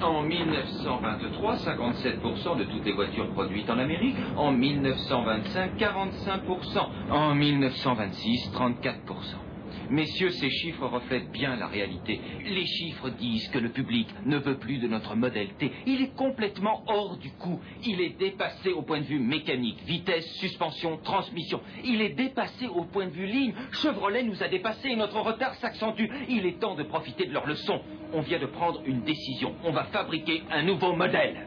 En 0.02 0.24
1923, 0.24 1.56
57% 1.56 2.58
de 2.58 2.64
toutes 2.66 2.86
les 2.86 2.92
voitures 2.92 3.30
produites 3.30 3.70
en 3.70 3.80
Amérique. 3.80 4.18
En 4.36 4.52
1925, 4.52 5.78
45%. 5.78 7.12
En 7.12 7.36
1926, 7.36 8.52
34%. 8.54 9.49
Messieurs, 9.90 10.32
ces 10.32 10.50
chiffres 10.50 10.86
reflètent 10.86 11.32
bien 11.32 11.56
la 11.56 11.68
réalité. 11.68 12.22
Les 12.46 12.66
chiffres 12.66 13.10
disent 13.10 13.48
que 13.50 13.60
le 13.60 13.70
public 13.70 14.08
ne 14.26 14.38
veut 14.38 14.58
plus 14.58 14.78
de 14.78 14.88
notre 14.88 15.16
modèle 15.16 15.50
T. 15.58 15.72
Il 15.86 16.02
est 16.02 16.16
complètement 16.16 16.84
hors 16.88 17.18
du 17.18 17.32
coup. 17.32 17.60
Il 17.86 18.02
est 18.02 18.18
dépassé 18.18 18.72
au 18.72 18.82
point 18.82 19.00
de 19.00 19.06
vue 19.06 19.20
mécanique, 19.20 19.82
vitesse, 19.86 20.26
suspension, 20.40 20.98
transmission. 20.98 21.62
Il 21.84 22.02
est 22.02 22.16
dépassé 22.16 22.68
au 22.68 22.86
point 22.86 23.06
de 23.06 23.12
vue 23.12 23.26
ligne. 23.26 23.54
Chevrolet 23.72 24.24
nous 24.24 24.42
a 24.44 24.48
dépassés 24.48 24.90
et 24.90 24.96
notre 24.96 25.20
retard 25.20 25.56
s'accentue. 25.56 26.06
Il 26.30 26.46
est 26.46 26.60
temps 26.60 26.76
de 26.76 26.84
profiter 26.84 27.26
de 27.26 27.34
leur 27.34 27.48
leçon. 27.48 27.82
On 28.14 28.22
vient 28.22 28.40
de 28.40 28.46
prendre 28.48 28.82
une 28.86 29.02
décision. 29.02 29.56
On 29.64 29.72
va 29.72 29.86
fabriquer 29.86 30.44
un 30.52 30.64
nouveau 30.64 30.94
modèle. 30.94 31.46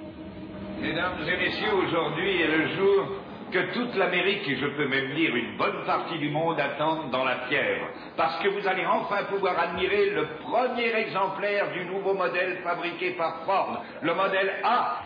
Mesdames 0.81 1.19
et 1.29 1.37
messieurs, 1.37 1.75
aujourd'hui 1.75 2.41
est 2.41 2.49
le 2.49 2.77
jour 2.77 3.09
que 3.53 3.73
toute 3.75 3.95
l'Amérique, 3.97 4.49
et 4.49 4.57
je 4.57 4.67
peux 4.67 4.89
même 4.89 5.15
dire 5.15 5.37
une 5.37 5.57
bonne 5.57 5.85
partie 5.85 6.19
du 6.19 6.31
monde, 6.31 6.59
attendent 6.59 7.11
dans 7.11 7.25
la 7.25 7.41
fièvre. 7.49 7.87
Parce 8.17 8.43
que 8.43 8.49
vous 8.49 8.67
allez 8.67 8.87
enfin 8.87 9.25
pouvoir 9.25 9.59
admirer 9.59 10.11
le 10.11 10.27
premier 10.43 10.95
exemplaire 10.95 11.71
du 11.73 11.85
nouveau 11.85 12.15
modèle 12.15 12.59
fabriqué 12.65 13.11
par 13.11 13.45
Ford, 13.45 13.85
le 14.01 14.15
modèle 14.15 14.53
A. 14.65 15.05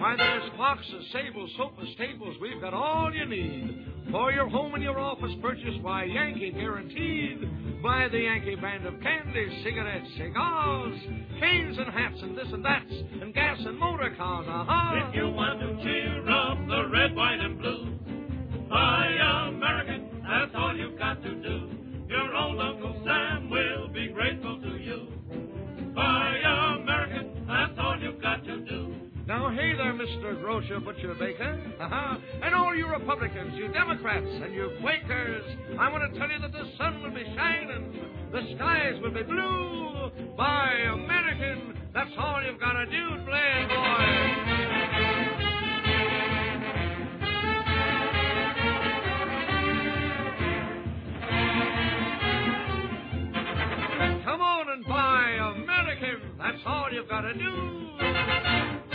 Why, 0.00 0.16
there's 0.16 0.50
Fox's 0.56 1.12
Sable 1.12 1.48
Sofa 1.58 1.92
Stables. 1.94 2.36
We've 2.40 2.60
got 2.60 2.72
all 2.72 3.12
you 3.12 3.26
need. 3.26 3.84
For 4.10 4.32
your 4.32 4.48
home 4.48 4.74
and 4.74 4.82
your 4.82 4.98
office 4.98 5.32
purchase, 5.42 5.74
why, 5.82 6.04
Yankee 6.04 6.52
guaranteed. 6.52 7.57
Buy 7.82 8.08
the 8.10 8.18
Yankee 8.18 8.56
brand 8.56 8.84
of 8.86 9.00
candy, 9.00 9.62
cigarettes, 9.62 10.08
cigars, 10.16 10.98
canes 11.38 11.78
and 11.78 11.88
hats 11.88 12.18
and 12.22 12.36
this 12.36 12.48
and 12.52 12.64
that, 12.64 12.84
and 13.22 13.32
gas 13.32 13.56
and 13.60 13.78
motor 13.78 14.12
cars. 14.16 14.46
Aha! 14.48 15.08
If 15.08 15.14
you 15.14 15.28
want 15.28 15.60
to 15.60 15.82
cheer 15.84 16.28
up 16.28 16.58
the 16.66 16.88
red, 16.88 17.14
white, 17.14 17.38
and 17.38 17.58
blue, 17.58 17.98
buy 18.68 19.06
American, 19.48 20.22
that's 20.28 20.50
all 20.56 20.76
you've 20.76 20.98
got 20.98 21.22
to 21.22 21.34
do. 21.36 21.70
Your 22.08 22.34
old 22.34 22.60
Uncle 22.60 22.97
hey 29.58 29.74
there, 29.74 29.92
Mr. 29.92 30.40
Grocer, 30.40 30.78
Butcher, 30.78 31.14
Baker. 31.18 31.60
Uh-huh. 31.80 32.18
And 32.42 32.54
all 32.54 32.76
you 32.76 32.86
Republicans, 32.86 33.54
you 33.56 33.66
Democrats, 33.72 34.24
and 34.24 34.54
you 34.54 34.70
Quakers, 34.80 35.42
I 35.80 35.90
want 35.90 36.12
to 36.12 36.18
tell 36.18 36.30
you 36.30 36.38
that 36.40 36.52
the 36.52 36.64
sun 36.78 37.02
will 37.02 37.10
be 37.10 37.24
shining, 37.34 37.92
the 38.30 38.54
skies 38.54 39.00
will 39.02 39.10
be 39.10 39.24
blue. 39.24 40.12
Buy 40.36 40.74
American, 40.92 41.76
that's 41.92 42.10
all 42.18 42.40
you've 42.44 42.60
got 42.60 42.74
to 42.74 42.86
do, 42.86 43.08
Playboy. 43.26 44.04
Come 54.24 54.40
on 54.40 54.68
and 54.70 54.86
buy 54.86 55.52
American, 55.56 56.38
that's 56.38 56.62
all 56.64 56.88
you've 56.92 57.08
got 57.08 57.22
to 57.22 57.34
do. 57.34 58.87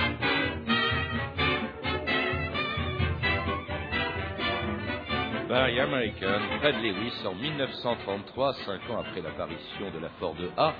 Buy 5.53 5.79
American, 5.79 6.39
Fred 6.61 6.75
Lewis 6.81 7.13
en 7.27 7.35
1933, 7.35 8.53
cinq 8.65 8.89
ans 8.89 9.01
après 9.01 9.21
l'apparition 9.21 9.85
de 9.93 9.99
la 10.01 10.09
Ford 10.19 10.33
A. 10.57 10.73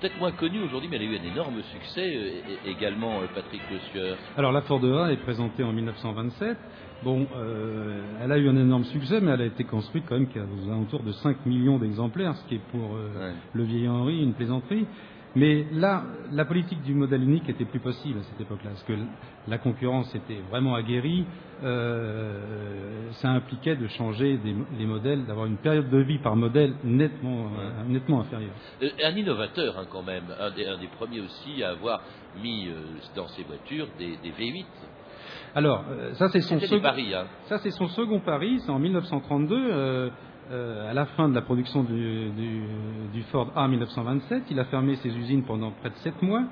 Peut-être 0.00 0.18
moins 0.18 0.32
connue 0.32 0.62
aujourd'hui, 0.64 0.88
mais 0.90 0.96
elle 0.96 1.02
a 1.02 1.04
eu 1.12 1.16
un 1.16 1.32
énorme 1.32 1.62
succès 1.62 2.12
euh, 2.16 2.56
également, 2.68 3.20
euh, 3.20 3.26
Patrick 3.32 3.60
Le 3.70 3.78
Sueur. 3.92 4.16
Alors 4.36 4.50
la 4.50 4.62
Ford 4.62 4.80
A 4.84 5.12
est 5.12 5.16
présentée 5.18 5.62
en 5.62 5.72
1927. 5.72 6.58
Bon, 7.04 7.24
euh, 7.36 8.00
elle 8.20 8.32
a 8.32 8.38
eu 8.38 8.48
un 8.48 8.56
énorme 8.56 8.84
succès, 8.86 9.20
mais 9.20 9.30
elle 9.30 9.42
a 9.42 9.46
été 9.46 9.62
construite 9.62 10.04
quand 10.08 10.16
même 10.16 10.26
qu'à 10.28 10.40
aux 10.40 10.68
alentours 10.72 11.04
de 11.04 11.12
5 11.12 11.46
millions 11.46 11.78
d'exemplaires, 11.78 12.34
ce 12.34 12.44
qui 12.48 12.56
est 12.56 12.66
pour 12.72 12.96
euh, 12.96 13.28
Ouais. 13.28 13.34
le 13.52 13.62
vieil 13.62 13.88
Henri 13.88 14.24
une 14.24 14.34
plaisanterie. 14.34 14.88
Mais 15.36 15.66
là, 15.72 16.02
la 16.32 16.46
politique 16.46 16.82
du 16.82 16.94
modèle 16.94 17.22
unique 17.22 17.46
était 17.48 17.66
plus 17.66 17.78
possible 17.78 18.18
à 18.20 18.22
cette 18.22 18.40
époque-là, 18.40 18.70
parce 18.70 18.82
que 18.84 18.94
la 19.46 19.58
concurrence 19.58 20.12
était 20.14 20.40
vraiment 20.50 20.74
aguerrie. 20.74 21.26
Euh, 21.62 23.10
ça 23.12 23.28
impliquait 23.30 23.76
de 23.76 23.86
changer 23.86 24.38
des, 24.38 24.54
les 24.78 24.86
modèles, 24.86 25.26
d'avoir 25.26 25.44
une 25.46 25.58
période 25.58 25.90
de 25.90 25.98
vie 25.98 26.18
par 26.18 26.36
modèle 26.36 26.74
nettement, 26.84 27.50
nettement 27.86 28.20
inférieure. 28.22 28.54
Euh, 28.82 28.88
un 29.04 29.14
innovateur 29.16 29.78
hein, 29.78 29.84
quand 29.92 30.02
même, 30.02 30.24
un 30.40 30.50
des, 30.52 30.66
un 30.66 30.78
des 30.78 30.88
premiers 30.88 31.20
aussi 31.20 31.62
à 31.62 31.70
avoir 31.70 32.00
mis 32.42 32.68
euh, 32.68 32.72
dans 33.14 33.28
ses 33.28 33.42
voitures 33.44 33.88
des, 33.98 34.16
des 34.22 34.30
V8. 34.30 34.64
Alors, 35.54 35.84
euh, 35.90 36.14
ça 36.14 36.28
c'est 36.28 36.40
son 36.40 36.54
C'était 36.54 36.60
des 36.60 36.66
second. 36.68 36.82
paris. 36.82 37.14
Hein. 37.14 37.26
Ça, 37.44 37.58
c'est 37.58 37.70
son 37.70 37.88
second 37.88 38.20
pari, 38.20 38.58
c'est 38.60 38.70
en 38.70 38.78
1932, 38.78 40.10
euh, 40.50 40.90
à 40.90 40.94
la 40.94 41.06
fin 41.06 41.28
de 41.28 41.34
la 41.34 41.42
production 41.42 41.82
du, 41.82 42.30
du- 42.30 42.62
du 43.12 43.22
Ford 43.24 43.52
A 43.56 43.66
1927. 43.68 44.44
Il 44.50 44.58
a 44.60 44.64
fermé 44.66 44.96
ses 44.96 45.08
usines 45.16 45.42
pendant 45.44 45.70
près 45.72 45.90
de 45.90 45.96
7 45.96 46.22
mois 46.22 46.44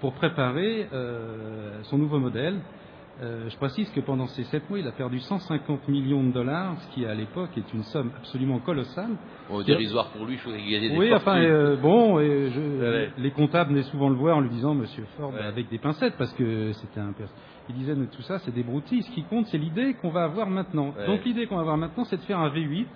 pour 0.00 0.12
préparer 0.14 0.88
euh, 0.92 1.82
son 1.84 1.98
nouveau 1.98 2.18
modèle. 2.18 2.56
Euh, 3.22 3.48
je 3.50 3.56
précise 3.58 3.90
que 3.90 4.00
pendant 4.00 4.26
ces 4.26 4.42
7 4.44 4.68
mois, 4.70 4.78
il 4.78 4.86
a 4.88 4.92
perdu 4.92 5.20
150 5.20 5.86
millions 5.86 6.24
de 6.24 6.32
dollars, 6.32 6.74
ce 6.80 6.94
qui 6.94 7.04
à 7.04 7.14
l'époque 7.14 7.50
est 7.58 7.72
une 7.74 7.82
somme 7.84 8.10
absolument 8.16 8.58
colossale. 8.58 9.10
Bon, 9.50 9.62
dérisoire 9.62 10.08
pour 10.08 10.24
lui, 10.24 10.34
il 10.34 10.38
faut 10.38 10.50
qu'il 10.50 10.70
gagne 10.70 10.88
des 10.90 10.96
Oui, 10.96 11.12
enfin, 11.14 11.38
bon, 11.80 12.18
et 12.20 12.50
je- 12.50 12.80
Ouais. 12.80 13.10
les 13.18 13.30
comptables 13.30 13.70
venaient 13.70 13.82
souvent 13.84 14.08
le 14.08 14.16
voir 14.16 14.38
en 14.38 14.40
lui 14.40 14.48
disant 14.48 14.74
Monsieur 14.74 15.04
Ford 15.18 15.30
Ouais. 15.34 15.42
avec 15.42 15.68
des 15.68 15.78
pincettes, 15.78 16.14
parce 16.16 16.32
que 16.32 16.72
c'était 16.72 17.00
un. 17.00 17.12
Il 17.68 17.74
disait 17.76 17.94
mais 17.94 18.06
tout 18.06 18.22
ça, 18.22 18.38
c'est 18.40 18.52
des 18.52 18.62
broutilles. 18.64 19.02
Ce 19.02 19.10
qui 19.12 19.22
compte, 19.24 19.46
c'est 19.48 19.58
l'idée 19.58 19.94
qu'on 20.00 20.10
va 20.10 20.24
avoir 20.24 20.48
maintenant. 20.48 20.92
Ouais. 20.98 21.06
Donc 21.06 21.22
l'idée 21.24 21.46
qu'on 21.46 21.56
va 21.56 21.60
avoir 21.60 21.76
maintenant, 21.76 22.04
c'est 22.04 22.16
de 22.16 22.22
faire 22.22 22.38
un 22.40 22.48
V8. 22.48 22.86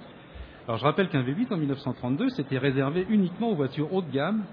Alors 0.67 0.79
je 0.79 0.85
rappelle 0.85 1.09
qu'un 1.09 1.23
V8 1.23 1.53
en 1.53 1.57
1932, 1.59 2.31
c'était 2.31 2.59
réservé 2.59 3.07
uniquement 3.09 3.51
aux 3.51 3.55
voitures 3.55 3.93
haut 3.93 4.03
de 4.03 4.11
gamme. 4.11 4.45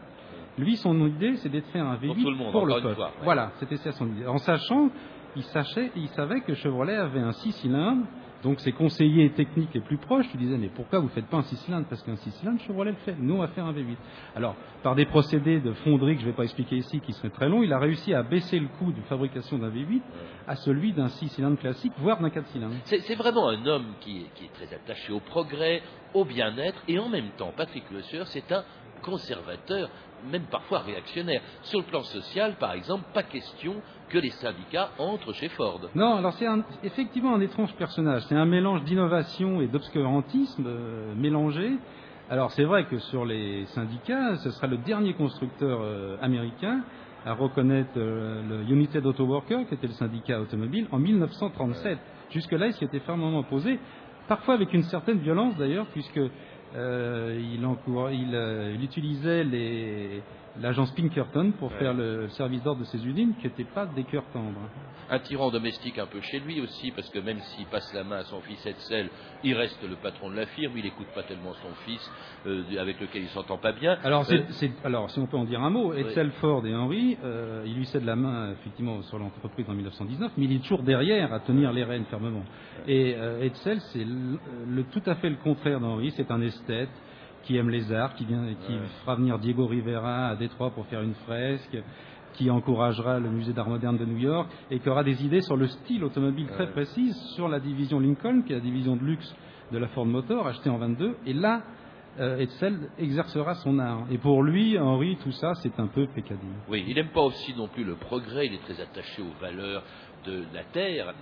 Lui, 0.60 0.78
son 0.78 1.08
idée, 1.08 1.36
c'est 1.38 1.50
de 1.50 1.60
faire 1.62 1.86
un 1.86 1.96
V8 1.96 2.08
Pour 2.08 2.16
tout 2.16 2.30
le 2.30 2.36
monde, 2.36 2.52
pour 2.52 2.66
le 2.68 2.74
peuple. 2.76 2.96
fois, 2.96 3.06
ouais. 3.08 3.24
Voilà, 3.24 3.52
c'était 3.60 3.78
ça 3.78 3.92
son 3.94 4.08
idée. 4.08 4.28
En 4.28 4.38
sachant, 4.38 4.92
il, 5.36 5.42
sachait, 5.44 5.92
il 5.96 6.08
savait 6.10 6.42
que 6.42 6.54
Chevrolet 6.54 6.96
avait 6.96 7.22
un 7.22 7.32
6 7.32 7.52
cylindres 7.54 8.06
Donc 8.44 8.60
ses 8.60 8.74
conseillers 8.74 9.30
techniques 9.32 9.74
les 9.74 9.80
plus 9.80 9.98
proches 9.98 10.30
lui 10.32 10.40
disaient 10.40 10.58
mais 10.58 10.70
pourquoi 10.70 11.00
vous 11.00 11.06
ne 11.06 11.12
faites 11.12 11.28
pas 11.28 11.38
un 11.38 11.44
6 11.44 11.56
cylindres 11.58 11.88
Parce 11.88 12.04
qu'un 12.04 12.18
6 12.18 12.32
cylindres, 12.32 12.60
Chevrolet 12.62 12.92
le 12.92 12.98
fait. 12.98 13.16
Nous, 13.18 13.36
on 13.36 13.40
va 13.40 13.48
faire 13.48 13.66
un 13.66 13.74
V8. 13.74 13.96
Alors, 14.36 14.56
par 14.84 14.96
des 14.96 15.06
procédés 15.06 15.60
de 15.60 15.72
fonderie 15.74 16.16
que 16.16 16.22
je 16.22 16.26
ne 16.26 16.32
vais 16.32 16.36
pas 16.36 16.44
expliquer 16.44 16.76
ici, 16.76 17.00
qui 17.00 17.14
seraient 17.14 17.30
très 17.30 17.48
longs, 17.48 17.64
il 17.64 17.72
a 17.72 17.80
réussi 17.80 18.14
à 18.14 18.22
baisser 18.24 18.60
le 18.60 18.68
coût 18.68 18.92
de 18.92 19.02
fabrication 19.04 19.58
d'un 19.58 19.70
V8 19.70 20.02
à 20.48 20.56
celui 20.58 20.92
d'un 20.94 21.08
6 21.08 21.30
cylindres 21.30 21.58
classique, 21.58 21.94
voire 21.98 22.20
d'un 22.20 22.30
4 22.30 22.48
cylindres. 22.48 22.76
C'est 22.86 23.16
vraiment 23.16 23.50
un 23.50 23.66
homme 23.66 23.94
qui 24.02 24.24
est, 24.24 24.34
qui 24.36 24.46
est, 24.46 24.54
très 24.54 24.74
attaché 24.76 25.14
au 25.14 25.20
progrès, 25.20 25.82
au 26.14 26.26
bien-être, 26.26 26.84
et 26.88 27.00
en 27.00 27.10
même 27.10 27.30
temps, 27.38 27.54
Patrick 27.56 27.86
Le 27.92 28.02
c'est 28.26 28.52
un 28.52 28.64
conservateur, 29.04 29.90
même 30.32 30.46
parfois 30.50 30.80
réactionnaire. 30.80 31.42
Sur 31.64 31.80
le 31.80 31.86
plan 31.86 32.02
social, 32.02 32.56
par 32.60 32.74
exemple, 32.74 33.04
pas 33.14 33.24
question 33.24 33.76
que 34.10 34.18
les 34.18 34.32
syndicats 34.32 34.90
entrent 34.98 35.34
chez 35.34 35.50
Ford. 35.50 35.82
Non, 35.96 36.16
alors 36.16 36.34
c'est 36.34 36.48
effectivement 36.84 37.36
un 37.36 37.42
étrange 37.42 37.74
personnage. 37.76 38.24
C'est 38.28 38.36
un 38.36 38.46
mélange 38.46 38.84
d'innovation 38.84 39.62
et 39.62 39.68
d'obscurantisme 39.68 40.66
euh, 40.68 41.14
mélangé. 41.16 41.74
Alors 42.30 42.52
c'est 42.52 42.64
vrai 42.64 42.86
que 42.86 42.98
sur 43.00 43.26
les 43.26 43.66
syndicats, 43.68 44.38
ce 44.38 44.50
sera 44.52 44.68
le 44.68 44.78
dernier 44.78 45.14
constructeur 45.14 45.80
euh, 45.82 46.18
américain 46.22 46.84
à 47.26 47.34
reconnaître 47.34 47.92
euh, 47.98 48.42
le 48.48 48.72
United 48.72 49.06
Auto 49.06 49.26
Worker, 49.26 49.66
qui 49.68 49.74
était 49.74 49.88
le 49.88 49.94
syndicat 49.94 50.40
automobile, 50.40 50.88
en 50.92 51.00
1937. 51.00 51.98
Jusque-là, 52.32 52.68
il 52.68 52.74
s'y 52.74 52.84
était 52.84 53.00
fermement 53.00 53.40
opposé, 53.40 53.80
parfois 54.28 54.56
avec 54.56 54.74
une 54.74 54.84
certaine 54.84 55.20
violence 55.20 55.56
d'ailleurs, 55.58 55.86
puisque 55.88 56.20
il, 56.76 57.60
il, 58.12 58.36
euh, 58.36 58.74
il, 58.74 58.84
utilisait 58.84 59.44
l'agence 60.62 60.92
Pinkerton 60.92 61.52
pour 61.58 61.72
ouais. 61.72 61.80
faire 61.80 61.94
le 61.94 62.30
service 62.30 62.62
d'ordre 62.64 62.82
de 62.82 62.86
ses 62.86 63.06
usines, 63.06 63.34
qui 63.40 63.48
n'étaient 63.48 63.64
pas 63.64 63.86
des 63.86 64.04
cœurs 64.04 64.26
tendres. 64.32 64.70
Un 65.10 65.20
tyran 65.20 65.52
domestique 65.52 65.98
un 66.00 66.06
peu 66.06 66.22
chez 66.22 66.40
lui 66.40 66.62
aussi, 66.62 66.92
parce 66.92 67.10
que 67.10 67.20
même 67.20 67.40
s'il 67.40 67.66
passe 67.66 67.94
la 67.94 68.04
main 68.04 68.18
à 68.18 68.24
son 68.24 68.40
fils 68.42 68.66
Edsel, 68.66 69.10
il 69.44 69.54
reste 69.56 69.82
le 69.88 69.96
patron 69.96 70.30
de 70.30 70.36
la 70.36 70.46
firme, 70.46 70.74
il 70.78 70.84
n'écoute 70.84 71.08
pas 71.14 71.24
tellement 71.24 71.54
son 71.54 71.74
fils, 71.86 72.12
euh, 72.48 72.64
avec 72.80 73.00
lequel 73.00 73.24
il 73.24 73.30
s'entend 73.30 73.58
pas 73.58 73.74
bien. 73.74 73.98
Alors, 74.04 74.32
est, 74.32 74.46
alors, 74.84 75.10
si 75.10 75.20
on 75.20 75.28
peut 75.28 75.38
en 75.38 75.46
dire 75.46 75.62
un 75.62 75.70
mot, 75.70 75.94
Edsel, 75.94 76.28
ouais. 76.28 76.34
Ford 76.40 76.66
et 76.66 76.76
Henry, 76.76 77.18
euh, 77.24 77.64
il 77.66 77.76
lui 77.76 77.86
cède 77.86 78.06
la 78.06 78.16
main 78.16 78.52
effectivement 78.52 79.02
sur 79.04 79.20
l'entreprise 79.20 79.70
en 79.70 79.74
1919, 79.74 80.32
mais 80.38 80.46
il 80.46 80.56
est 80.56 80.60
toujours 80.60 80.84
derrière 80.84 81.34
à 81.34 81.40
tenir 81.40 81.74
les 81.74 81.84
rênes 81.84 82.06
fermement. 82.06 82.44
Et 82.88 83.16
euh, 83.18 83.44
Edsel, 83.44 83.80
c'est 83.92 84.06
le, 84.06 84.40
le, 84.68 84.84
tout 84.86 85.04
à 85.06 85.16
fait 85.16 85.30
le 85.30 85.38
contraire 85.38 85.80
d'Henry, 85.80 86.12
c'est 86.12 86.32
un 86.32 86.42
esthète 86.42 86.90
qui 87.44 87.58
aime 87.58 87.70
les 87.70 87.92
arts, 87.92 88.16
qui, 88.16 88.26
vient, 88.26 88.44
qui 88.66 88.74
ouais. 88.74 88.80
fera 89.02 89.16
venir 89.16 89.38
Diego 89.40 89.66
Rivera 89.68 90.28
à 90.30 90.36
Détroit 90.36 90.72
pour 90.72 90.86
faire 90.88 91.02
une 91.02 91.14
fresque, 91.26 91.78
qui 92.34 92.50
encouragera 92.50 93.20
le 93.20 93.30
musée 93.30 93.54
d'art 93.54 93.70
moderne 93.70 93.98
de 93.98 94.06
New 94.06 94.18
York 94.18 94.50
et 94.72 94.80
qui 94.80 94.90
aura 94.90 95.04
des 95.04 95.24
idées 95.24 95.42
sur 95.42 95.56
le 95.56 95.68
style 95.68 96.04
automobile 96.04 96.48
très 96.48 96.72
précises 96.72 97.16
sur 97.36 97.48
la 97.48 97.60
division 97.60 98.00
Lincoln, 98.00 98.42
qui 98.42 98.54
est 98.54 98.56
la 98.56 98.62
division 98.62 98.96
de 98.96 99.04
luxe 99.04 99.36
de 99.72 99.78
la 99.78 99.88
Ford 99.90 100.06
Motor, 100.06 100.48
achetée 100.48 100.70
en 100.70 100.78
22. 100.78 101.18
Et 101.26 101.34
là, 101.34 101.62
euh, 102.20 102.38
Edsel 102.38 102.90
exercera 102.98 103.56
son 103.56 103.80
art. 103.80 104.06
Et 104.12 104.18
pour 104.18 104.44
lui, 104.44 104.78
Henri, 104.78 105.18
tout 105.24 105.32
ça, 105.32 105.54
c'est 105.56 105.80
un 105.80 105.88
peu 105.88 106.08
pécadille. 106.08 106.48
Oui, 106.70 106.84
il 106.88 106.96
n'aime 106.96 107.10
pas 107.10 107.22
aussi 107.22 107.56
non 107.56 107.68
plus 107.68 107.84
le 107.84 107.96
progrès, 107.96 108.48
il 108.48 108.54
est 108.54 108.62
très 108.62 108.82
attaché 108.82 109.22
aux 109.22 109.42
valeurs 109.42 109.84
de 110.26 110.44
la 110.54 110.64
terre, 110.64 111.14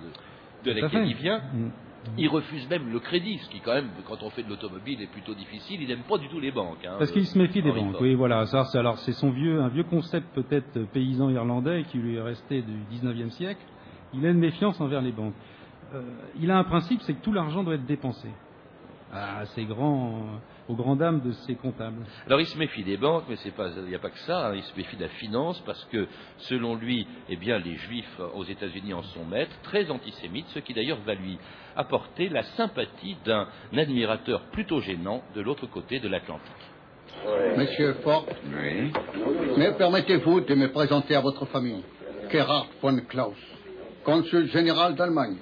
de, 0.66 0.72
de 0.72 0.80
laquelle 0.80 1.08
il 1.08 1.16
vient. 1.16 1.40
Mmh. 1.40 1.70
Il 2.18 2.28
refuse 2.30 2.68
même 2.70 2.92
le 2.92 3.00
crédit, 3.00 3.38
ce 3.38 3.50
qui 3.50 3.60
quand 3.60 3.74
même, 3.74 3.90
quand 4.08 4.24
on 4.24 4.30
fait 4.32 4.44
de 4.44 4.50
l'automobile, 4.50 5.02
est 5.02 5.12
plutôt 5.12 5.34
difficile. 5.36 5.82
Il 5.82 5.88
n'aime 5.88 6.04
pas 6.08 6.18
du 6.18 6.28
tout 6.30 6.40
les 6.40 6.52
banques. 6.52 6.84
Hein, 6.86 6.96
Parce 6.98 7.12
qu'il 7.12 7.26
se 7.26 7.38
méfie 7.38 7.62
des 7.62 7.72
banques. 7.72 7.98
Oui, 8.02 8.16
voilà. 8.16 8.46
Ça, 8.48 8.66
c'est, 8.66 8.78
alors 8.78 8.98
c'est 9.00 9.14
son 9.14 9.30
vieux, 9.30 9.62
un 9.62 9.68
vieux 9.70 9.84
concept 9.84 10.28
peut-être 10.34 10.80
paysan 10.92 11.30
irlandais 11.30 11.86
qui 11.90 12.00
lui 12.00 12.16
est 12.16 12.22
resté 12.22 12.64
du 12.64 12.98
19e 12.98 13.30
siècle. 13.30 13.62
Il 14.14 14.26
a 14.26 14.30
une 14.30 14.40
méfiance 14.40 14.82
envers 14.82 15.02
les 15.02 15.12
banques. 15.12 15.36
Euh, 15.94 16.02
il 16.40 16.50
a 16.52 16.58
un 16.58 16.64
principe, 16.64 17.02
c'est 17.02 17.14
que 17.14 17.22
tout 17.22 17.34
l'argent 17.34 17.64
doit 17.64 17.76
être 17.76 17.86
dépensé. 17.86 18.30
Ah, 19.14 19.46
c'est 19.54 19.66
grand, 19.66 20.22
aux 20.68 20.76
grandes 20.76 21.00
dames 21.00 21.22
de 21.22 21.32
ses 21.32 21.56
comptables. 21.56 22.06
Alors 22.26 22.40
il 22.40 22.48
se 22.48 22.58
méfie 22.58 22.84
des 22.84 22.98
banques, 22.98 23.26
mais 23.30 23.36
il 23.36 23.84
n'y 23.84 23.96
a 23.96 24.00
pas 24.00 24.10
que 24.10 24.20
ça. 24.20 24.48
Hein, 24.48 24.56
il 24.56 24.64
se 24.64 24.76
méfie 24.76 24.96
de 24.96 25.04
la 25.04 25.10
finance 25.10 25.60
parce 25.66 25.84
que, 25.86 26.08
selon 26.38 26.76
lui, 26.76 27.08
eh 27.30 27.36
bien, 27.36 27.60
les 27.60 27.76
Juifs 27.76 28.20
aux 28.36 28.44
États-Unis 28.44 28.94
en 28.94 29.04
sont 29.04 29.26
maîtres, 29.26 29.56
très 29.64 29.90
antisémites, 29.90 30.48
ce 30.50 30.60
qui 30.60 30.74
d'ailleurs 30.74 31.00
va 31.06 31.16
lui 31.16 31.38
apporter 31.76 32.30
la 32.30 32.44
sympathie 32.44 33.18
d'un 33.26 33.48
admirateur 33.76 34.42
plutôt 34.52 34.82
gênant 34.82 35.24
de 35.36 35.42
l'autre 35.42 35.68
côté 35.68 36.00
de 36.00 36.08
l'Atlantique. 36.08 36.52
Monsieur 37.58 37.94
Ford, 38.04 38.26
oui. 38.46 38.92
me 39.58 39.78
permettez-vous 39.78 40.42
de 40.42 40.56
me 40.56 40.72
présenter 40.72 41.16
à 41.16 41.22
votre 41.22 41.46
famille 41.48 41.84
Gerhard 42.32 42.68
von 42.82 42.98
Klaus, 43.08 43.36
consul 44.06 44.48
général 44.50 44.96
d'Allemagne. 44.96 45.38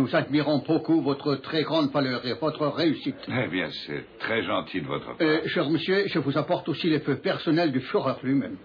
Nous 0.00 0.16
admirons 0.16 0.62
beaucoup 0.66 1.02
votre 1.02 1.34
très 1.36 1.62
grande 1.62 1.92
valeur 1.92 2.24
et 2.24 2.32
votre 2.32 2.66
réussite. 2.68 3.16
Eh 3.28 3.48
bien, 3.48 3.68
c'est 3.86 4.02
très 4.18 4.42
gentil 4.42 4.80
de 4.80 4.86
votre 4.86 5.04
part. 5.04 5.16
Euh, 5.20 5.46
cher 5.48 5.68
monsieur, 5.68 6.06
je 6.06 6.18
vous 6.18 6.38
apporte 6.38 6.66
aussi 6.70 6.88
les 6.88 7.00
feux 7.00 7.16
personnels 7.16 7.70
du 7.70 7.80
Führer 7.80 8.14
lui-même. 8.22 8.56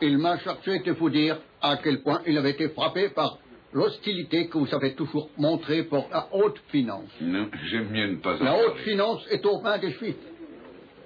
Il 0.00 0.16
m'a 0.16 0.38
chargé 0.38 0.78
de 0.78 0.92
vous 0.92 1.10
dire 1.10 1.36
à 1.60 1.76
quel 1.76 2.00
point 2.00 2.22
il 2.26 2.38
avait 2.38 2.52
été 2.52 2.70
frappé 2.70 3.10
par 3.10 3.36
l'hostilité 3.74 4.48
que 4.48 4.56
vous 4.56 4.74
avez 4.74 4.94
toujours 4.94 5.28
montrée 5.36 5.82
pour 5.82 6.08
la 6.10 6.28
haute 6.32 6.58
finance. 6.68 7.10
Non, 7.20 7.50
j'aime 7.70 7.90
mieux 7.90 8.12
ne 8.12 8.16
pas 8.16 8.40
en 8.40 8.44
La 8.44 8.56
haute 8.56 8.78
finance 8.78 9.20
est 9.30 9.44
aux 9.44 9.60
mains 9.60 9.76
des 9.76 9.90
Juifs. 9.90 10.16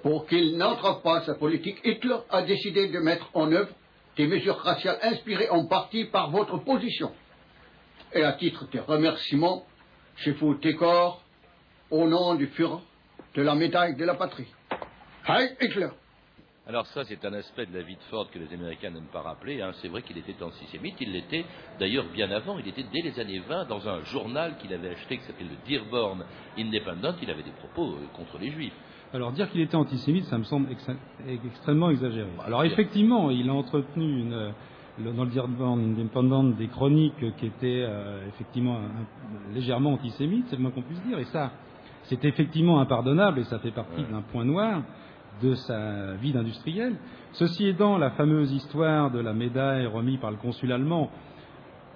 Pour 0.03 0.25
qu'il 0.25 0.57
n'entre 0.57 1.01
pas 1.01 1.23
sa 1.23 1.35
politique, 1.35 1.81
Hitler 1.83 2.15
a 2.29 2.43
décidé 2.43 2.87
de 2.87 2.99
mettre 2.99 3.29
en 3.33 3.51
œuvre 3.51 3.71
des 4.15 4.25
mesures 4.25 4.55
raciales 4.55 4.99
inspirées 5.01 5.49
en 5.49 5.65
partie 5.65 6.05
par 6.05 6.31
votre 6.31 6.63
position. 6.63 7.11
Et 8.11 8.23
à 8.23 8.33
titre 8.33 8.67
de 8.71 8.79
remerciement, 8.79 9.65
je 10.15 10.31
vous 10.31 10.55
décore, 10.55 11.21
au 11.91 12.07
nom 12.07 12.33
du 12.33 12.47
Führer, 12.47 12.79
de 13.35 13.43
la 13.43 13.53
médaille 13.53 13.95
de 13.95 14.03
la 14.03 14.15
patrie. 14.15 14.47
Heil 15.27 15.55
Hitler! 15.61 15.89
Alors 16.67 16.87
ça, 16.87 17.03
c'est 17.03 17.23
un 17.23 17.33
aspect 17.33 17.67
de 17.67 17.73
la 17.75 17.83
vie 17.83 17.95
de 17.95 18.01
Ford 18.09 18.27
que 18.31 18.39
les 18.39 18.51
Américains 18.53 18.89
n'aiment 18.89 19.11
pas 19.13 19.21
rappeler. 19.21 19.61
Hein. 19.61 19.71
C'est 19.81 19.87
vrai 19.87 20.01
qu'il 20.01 20.17
était 20.17 20.41
antisémite. 20.41 20.95
Il 21.01 21.11
l'était 21.11 21.45
d'ailleurs 21.79 22.05
bien 22.11 22.31
avant. 22.31 22.57
Il 22.57 22.67
était 22.67 22.85
dès 22.91 23.01
les 23.01 23.19
années 23.19 23.39
20 23.47 23.65
dans 23.65 23.87
un 23.87 24.03
journal 24.05 24.57
qu'il 24.57 24.73
avait 24.73 24.89
acheté 24.89 25.17
qui 25.17 25.23
s'appelait 25.25 25.45
le 25.45 25.67
Dearborn 25.67 26.25
Independent. 26.57 27.15
Il 27.21 27.29
avait 27.29 27.43
des 27.43 27.51
propos 27.51 27.93
euh, 27.93 28.07
contre 28.15 28.39
les 28.39 28.51
Juifs. 28.51 28.73
Alors 29.13 29.31
dire 29.31 29.49
qu'il 29.51 29.61
était 29.61 29.75
antisémite, 29.75 30.25
ça 30.25 30.37
me 30.37 30.43
semble 30.43 30.71
ex 30.71 30.87
extrêmement 31.45 31.89
exagéré. 31.89 32.29
Alors 32.45 32.63
effectivement, 32.63 33.31
il 33.31 33.49
a 33.49 33.53
entretenu 33.53 34.19
une, 34.21 34.53
dans 35.03 35.23
le 35.23 35.29
Dearborn 35.29 35.79
Independent 35.79 36.55
des 36.57 36.67
chroniques 36.67 37.35
qui 37.37 37.45
étaient 37.45 37.85
euh, 37.87 38.27
effectivement 38.27 38.77
un, 38.77 39.53
légèrement 39.53 39.93
antisémites, 39.93 40.45
c'est 40.49 40.55
le 40.55 40.61
moins 40.61 40.71
qu'on 40.71 40.81
puisse 40.81 41.01
dire. 41.03 41.19
Et 41.19 41.25
ça, 41.25 41.51
c'est 42.03 42.23
effectivement 42.25 42.79
impardonnable 42.79 43.39
et 43.39 43.43
ça 43.45 43.59
fait 43.59 43.71
partie 43.71 44.01
ouais. 44.01 44.11
d'un 44.11 44.21
point 44.21 44.45
noir 44.45 44.81
de 45.41 45.55
sa 45.55 46.13
vie 46.13 46.33
d'industriel. 46.33 46.95
Ceci 47.33 47.67
étant, 47.67 47.97
la 47.97 48.11
fameuse 48.11 48.51
histoire 48.51 49.11
de 49.11 49.19
la 49.19 49.33
médaille 49.33 49.85
remise 49.85 50.19
par 50.19 50.31
le 50.31 50.37
consul 50.37 50.71
allemand, 50.71 51.09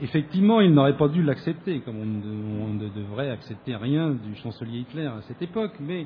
effectivement, 0.02 0.62
il 0.62 0.74
n'aurait 0.74 0.98
pas 0.98 1.08
dû 1.08 1.24
l'accepter, 1.24 1.80
comme 1.82 1.98
on 1.98 2.06
ne, 2.06 2.64
on 2.64 2.74
ne, 2.74 2.90
devrait 2.90 3.30
accepter 3.32 3.76
rien 3.76 4.12
du 4.12 4.36
chancelier 4.36 4.80
Hitler 4.80 5.08
à 5.08 5.22
cette 5.28 5.42
époque. 5.42 5.74
Mais 5.80 6.06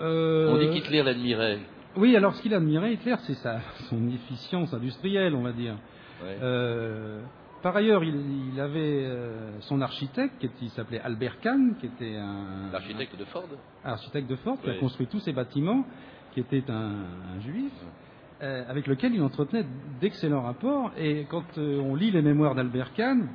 euh, 0.00 0.52
on 0.52 0.58
dit 0.58 0.80
qu'Hitler 0.80 1.02
l'admirait. 1.02 1.58
Oui, 1.98 2.14
alors 2.14 2.32
ce 2.36 2.42
qu'il 2.42 2.54
admirait, 2.54 2.94
Hitler, 2.94 3.16
c'est 3.26 3.34
sa, 3.34 3.60
son 3.90 4.08
efficience 4.08 4.72
industrielle, 4.72 5.34
on 5.34 5.42
va 5.42 5.50
dire. 5.50 5.74
Euh, 6.22 7.20
par 7.60 7.74
ailleurs, 7.74 8.04
il, 8.04 8.52
il 8.52 8.60
avait 8.60 9.04
euh, 9.04 9.58
son 9.62 9.80
architecte, 9.80 10.46
qui, 10.58 10.68
s'appelait 10.68 11.00
Albert 11.00 11.40
Kahn, 11.40 11.74
qui 11.80 11.86
était 11.86 12.16
un. 12.16 12.70
L'architecte 12.72 13.18
de 13.18 13.24
Ford 13.24 13.48
Architecte 13.84 14.30
de 14.30 14.36
Ford, 14.36 14.58
qui 14.62 14.70
a 14.70 14.74
construit 14.74 15.08
tous 15.08 15.18
ces 15.18 15.32
bâtiments, 15.32 15.84
qui 16.34 16.40
était 16.40 16.62
un, 16.70 17.04
un 17.36 17.40
juif, 17.40 17.72
euh, 18.42 18.62
avec 18.68 18.86
lequel 18.86 19.14
il 19.16 19.22
entretenait 19.22 19.66
d'excellents 20.00 20.42
rapports. 20.42 20.92
Et 20.96 21.26
quand 21.28 21.58
on 21.58 21.96
lit 21.96 22.12
les 22.12 22.22
mémoires 22.22 22.54
d'Albert 22.54 22.94
Kahn, 22.94 23.28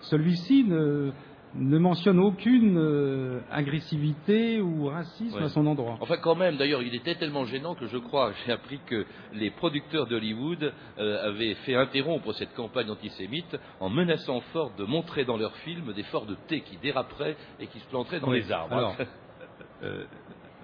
celui-ci 0.00 0.64
ne, 0.64 1.10
ne 1.54 1.78
mentionne 1.78 2.18
aucune 2.18 2.76
euh, 2.78 3.40
agressivité 3.50 4.60
ou 4.60 4.86
racisme 4.86 5.36
Ouais. 5.36 5.44
à 5.44 5.48
son 5.48 5.66
endroit. 5.66 5.96
Enfin, 6.00 6.16
quand 6.18 6.34
même, 6.34 6.56
d'ailleurs, 6.56 6.82
il 6.82 6.94
était 6.94 7.14
tellement 7.14 7.44
gênant 7.44 7.74
que 7.74 7.86
je 7.86 7.96
crois, 7.98 8.32
j'ai 8.44 8.52
appris 8.52 8.80
que 8.86 9.06
les 9.32 9.50
producteurs 9.50 10.06
d'Hollywood 10.06 10.72
euh, 10.98 11.28
avaient 11.28 11.54
fait 11.66 11.74
interrompre 11.74 12.32
cette 12.34 12.54
campagne 12.54 12.90
antisémite 12.90 13.56
en 13.80 13.88
menaçant 13.88 14.40
Ford 14.52 14.72
de 14.78 14.84
montrer 14.84 15.24
dans 15.24 15.36
leurs 15.36 15.56
films 15.58 15.92
des 15.94 16.02
Ford 16.04 16.26
de 16.26 16.36
thé 16.48 16.60
qui 16.60 16.76
déraperaient 16.76 17.36
et 17.60 17.66
qui 17.66 17.78
se 17.78 17.86
planteraient 17.88 18.20
dans 18.20 18.28
Oui. 18.28 18.40
les 18.42 18.52
arbres. 18.52 18.74
Alors, 18.74 18.96
euh, 19.82 20.04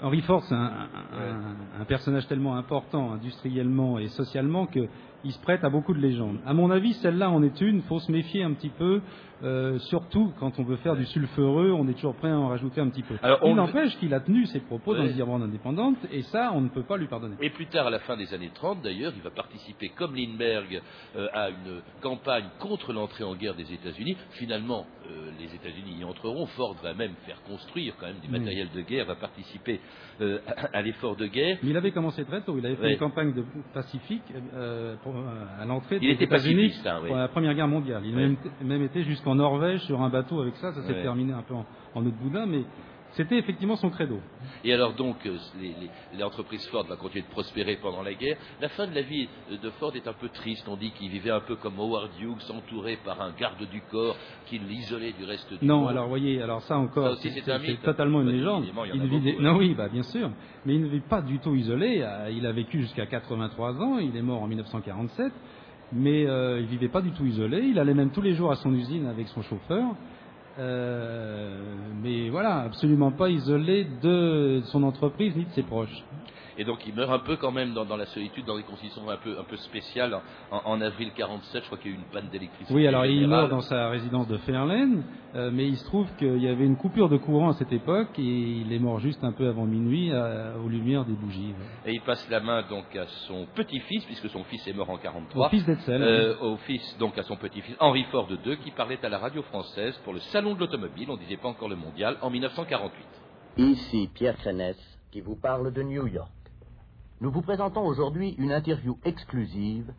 Henry 0.02 0.20
Ford, 0.22 0.42
c'est 0.48 0.54
un, 0.54 0.88
un, 1.12 1.80
un, 1.80 1.84
personnage 1.84 2.26
tellement 2.26 2.56
important 2.56 3.12
industriellement 3.12 3.98
et 3.98 4.08
socialement 4.08 4.66
qu'il 5.24 5.32
se 5.32 5.40
prête 5.40 5.64
à 5.64 5.70
beaucoup 5.70 5.94
de 5.94 6.00
légendes. 6.00 6.36
À 6.46 6.52
mon 6.52 6.70
avis, 6.70 6.92
celle-là 6.94 7.30
en 7.30 7.42
est 7.42 7.60
une. 7.62 7.76
Il 7.76 7.82
faut 7.84 7.98
se 7.98 8.12
méfier 8.12 8.42
un 8.42 8.52
petit 8.52 8.68
peu, 8.68 9.00
euh, 9.42 9.78
surtout 9.78 10.32
quand 10.38 10.58
on 10.58 10.64
veut 10.64 10.76
faire 10.76 10.96
du 10.96 11.06
sulfureux, 11.06 11.72
on 11.72 11.88
est 11.88 11.94
toujours 11.94 12.14
prêt 12.14 12.30
à 12.30 12.38
en 12.38 12.48
rajouter 12.48 12.80
un 12.80 12.88
petit 12.88 13.02
peu. 13.02 13.16
Alors, 13.22 13.40
on... 13.42 13.50
Il 13.50 13.56
n'empêche 13.56 13.96
qu'il 13.98 14.12
a 14.12 14.20
tenu 14.20 14.46
ses 14.46 14.60
propos 14.60 14.92
ouais. 14.92 14.98
dans 14.98 15.04
les 15.04 15.18
Irlande 15.18 15.42
indépendante, 15.42 15.96
et 16.12 16.22
ça, 16.22 16.52
on 16.54 16.60
ne 16.60 16.68
peut 16.68 16.82
pas 16.82 16.98
lui 16.98 17.06
pardonner. 17.06 17.36
Et 17.40 17.50
plus 17.50 17.66
tard, 17.66 17.86
à 17.86 17.90
la 17.90 18.00
fin 18.00 18.16
des 18.16 18.32
années 18.34 18.50
30, 18.54 18.82
d'ailleurs, 18.82 19.12
il 19.16 19.22
va 19.22 19.30
participer, 19.30 19.88
comme 19.90 20.14
Lindbergh, 20.14 20.82
euh, 21.16 21.26
à 21.32 21.48
une 21.48 21.80
campagne 22.02 22.46
contre 22.60 22.92
l'entrée 22.92 23.24
en 23.24 23.34
guerre 23.34 23.54
des 23.54 23.72
États-Unis. 23.72 24.16
Finalement, 24.32 24.86
euh, 25.10 25.30
les 25.38 25.54
États-Unis 25.54 26.00
y 26.00 26.04
entreront. 26.04 26.46
Ford 26.46 26.76
va 26.82 26.94
même 26.94 27.14
faire 27.26 27.42
construire 27.42 27.94
quand 27.98 28.06
même 28.06 28.20
des 28.20 28.28
matériels 28.28 28.68
de 28.74 28.80
guerre, 28.82 29.06
va 29.06 29.16
participer 29.16 29.80
à, 30.20 30.78
à 30.78 30.82
l'effort 30.82 31.16
de 31.16 31.26
guerre. 31.26 31.58
Mais 31.62 31.70
il 31.70 31.76
avait 31.76 31.92
commencé 31.92 32.24
très 32.24 32.42
tôt. 32.42 32.56
Il 32.58 32.66
avait 32.66 32.76
fait 32.76 32.82
ouais. 32.82 32.92
une 32.92 32.98
campagne 32.98 33.32
de 33.32 33.44
Pacifique 33.72 34.22
pour, 35.02 35.13
à 35.60 35.64
l'entrée 35.64 35.98
des 35.98 36.10
États-Unis 36.10 36.72
hein, 36.86 37.00
pour 37.06 37.16
la 37.16 37.28
Première 37.28 37.54
Guerre 37.54 37.68
mondiale. 37.68 38.02
Il 38.04 38.14
a 38.14 38.16
même, 38.16 38.36
même, 38.62 38.82
été 38.82 39.02
jusqu'en 39.04 39.34
Norvège 39.34 39.80
sur 39.80 40.02
un 40.02 40.08
bateau 40.08 40.40
avec 40.40 40.56
ça. 40.56 40.72
Ça 40.72 40.82
s'est 40.82 41.02
terminé 41.02 41.32
un 41.32 41.42
peu 41.42 41.54
en, 41.54 41.66
en 41.94 42.06
autre 42.06 42.16
boudin, 42.16 42.46
mais 42.46 42.62
c'était 43.16 43.38
effectivement 43.38 43.76
son 43.76 43.90
credo. 43.90 44.18
Et 44.64 44.72
alors 44.72 44.94
donc, 44.94 45.16
l'entreprise 46.18 46.66
Ford 46.68 46.84
va 46.86 46.96
continuer 46.96 47.24
de 47.24 47.30
prospérer 47.30 47.76
pendant 47.76 48.02
la 48.02 48.14
guerre. 48.14 48.36
La 48.60 48.68
fin 48.70 48.86
de 48.86 48.94
la 48.94 49.02
vie 49.02 49.28
de 49.50 49.70
Ford 49.70 49.94
est 49.94 50.06
un 50.08 50.12
peu 50.12 50.28
triste. 50.28 50.66
On 50.68 50.76
dit 50.76 50.90
qu'il 50.92 51.10
vivait 51.10 51.30
un 51.30 51.40
peu 51.40 51.56
comme 51.56 51.78
Howard 51.78 52.10
Hughes, 52.20 52.50
entouré 52.50 52.98
par 53.04 53.20
un 53.20 53.32
garde 53.32 53.68
du 53.70 53.82
corps 53.90 54.16
qui 54.46 54.58
l'isolait 54.58 55.12
du 55.12 55.24
reste 55.24 55.52
du 55.52 55.64
non, 55.64 55.76
monde. 55.76 55.84
Non, 55.84 55.88
alors 55.90 56.08
voyez, 56.08 56.42
alors 56.42 56.62
ça 56.62 56.76
encore, 56.76 57.16
c'est 57.18 57.82
totalement 57.82 58.22
une 58.22 58.30
légende. 58.30 58.64
Il 58.66 58.94
il 58.94 59.02
vit 59.02 59.20
beaucoup, 59.20 59.42
non, 59.42 59.56
oui, 59.56 59.74
bah, 59.74 59.88
bien 59.88 60.02
sûr, 60.02 60.30
mais 60.64 60.74
il 60.74 60.82
ne 60.82 60.88
vit 60.88 61.00
pas 61.00 61.22
du 61.22 61.38
tout 61.38 61.54
isolé. 61.54 62.04
Il 62.32 62.46
a 62.46 62.52
vécu 62.52 62.80
jusqu'à 62.80 63.06
83 63.06 63.80
ans. 63.80 63.98
Il 63.98 64.16
est 64.16 64.22
mort 64.22 64.42
en 64.42 64.46
1947. 64.46 65.32
Mais 65.92 66.26
euh, 66.26 66.60
il 66.60 66.66
vivait 66.66 66.88
pas 66.88 67.02
du 67.02 67.12
tout 67.12 67.24
isolé. 67.24 67.60
Il 67.66 67.78
allait 67.78 67.94
même 67.94 68.10
tous 68.10 68.22
les 68.22 68.34
jours 68.34 68.50
à 68.50 68.56
son 68.56 68.74
usine 68.74 69.06
avec 69.06 69.28
son 69.28 69.42
chauffeur. 69.42 69.94
Euh, 70.58 71.74
mais 72.02 72.28
voilà, 72.30 72.60
absolument 72.60 73.10
pas 73.10 73.28
isolé 73.28 73.86
de 74.02 74.62
son 74.66 74.82
entreprise 74.82 75.34
ni 75.36 75.44
de 75.44 75.50
ses 75.50 75.62
proches. 75.62 76.04
Et 76.58 76.64
donc 76.64 76.86
il 76.86 76.94
meurt 76.94 77.10
un 77.10 77.18
peu 77.18 77.36
quand 77.36 77.52
même 77.52 77.72
dans, 77.74 77.84
dans 77.84 77.96
la 77.96 78.06
solitude, 78.06 78.44
dans 78.44 78.56
des 78.56 78.62
conditions 78.62 79.08
un 79.08 79.16
peu, 79.16 79.38
un 79.38 79.44
peu 79.44 79.56
spéciales. 79.56 80.18
En, 80.50 80.60
en 80.64 80.80
avril 80.80 81.10
47, 81.16 81.62
je 81.62 81.66
crois 81.66 81.78
qu'il 81.78 81.90
y 81.90 81.94
a 81.94 81.96
eu 81.96 82.00
une 82.00 82.10
panne 82.10 82.28
d'électricité. 82.30 82.74
Oui, 82.74 82.86
alors 82.86 83.06
il 83.06 83.26
meurt 83.26 83.50
dans 83.50 83.60
sa 83.60 83.88
résidence 83.88 84.28
de 84.28 84.36
Ferlaine, 84.38 85.04
euh, 85.34 85.50
mais 85.52 85.66
il 85.66 85.76
se 85.76 85.84
trouve 85.84 86.08
qu'il 86.16 86.42
y 86.42 86.48
avait 86.48 86.64
une 86.64 86.76
coupure 86.76 87.08
de 87.08 87.16
courant 87.16 87.50
à 87.50 87.52
cette 87.54 87.72
époque 87.72 88.18
et 88.18 88.22
il 88.22 88.72
est 88.72 88.78
mort 88.78 89.00
juste 89.00 89.22
un 89.24 89.32
peu 89.32 89.48
avant 89.48 89.64
minuit 89.66 90.12
à, 90.12 90.54
aux 90.64 90.68
lumières 90.68 91.04
des 91.04 91.14
bougies. 91.14 91.54
Et 91.86 91.92
il 91.92 92.00
passe 92.02 92.28
la 92.30 92.40
main 92.40 92.62
donc 92.68 92.94
à 92.96 93.06
son 93.26 93.46
petit-fils, 93.54 94.04
puisque 94.04 94.28
son 94.30 94.44
fils 94.44 94.66
est 94.66 94.72
mort 94.72 94.90
en 94.90 94.98
43. 94.98 95.46
Au 95.46 95.50
fils 95.50 95.64
d'Etzel. 95.66 96.02
Euh, 96.02 96.34
oui. 96.40 96.48
Au 96.48 96.56
fils, 96.58 96.96
donc 96.98 97.18
à 97.18 97.22
son 97.22 97.36
petit-fils 97.36 97.76
Henri 97.80 98.04
Ford 98.10 98.28
II, 98.30 98.56
qui 98.58 98.70
parlait 98.70 98.98
à 99.04 99.08
la 99.08 99.18
radio 99.18 99.42
française 99.42 99.96
pour 100.04 100.12
le 100.12 100.20
Salon 100.20 100.54
de 100.54 100.60
l'automobile, 100.60 101.08
on 101.10 101.14
ne 101.14 101.18
disait 101.18 101.36
pas 101.36 101.48
encore 101.48 101.68
le 101.68 101.76
mondial, 101.76 102.16
en 102.22 102.30
1948. 102.30 103.04
Ici 103.56 104.10
Pierre 104.14 104.36
Crénès, 104.36 104.76
qui 105.12 105.20
vous 105.20 105.36
parle 105.36 105.72
de 105.72 105.82
New 105.82 106.06
York. 106.06 106.30
Nous 107.24 107.30
vous 107.30 107.40
présentons 107.40 107.86
aujourd'hui 107.86 108.34
une 108.36 108.52
interview 108.52 108.98
exclusive 109.02 109.90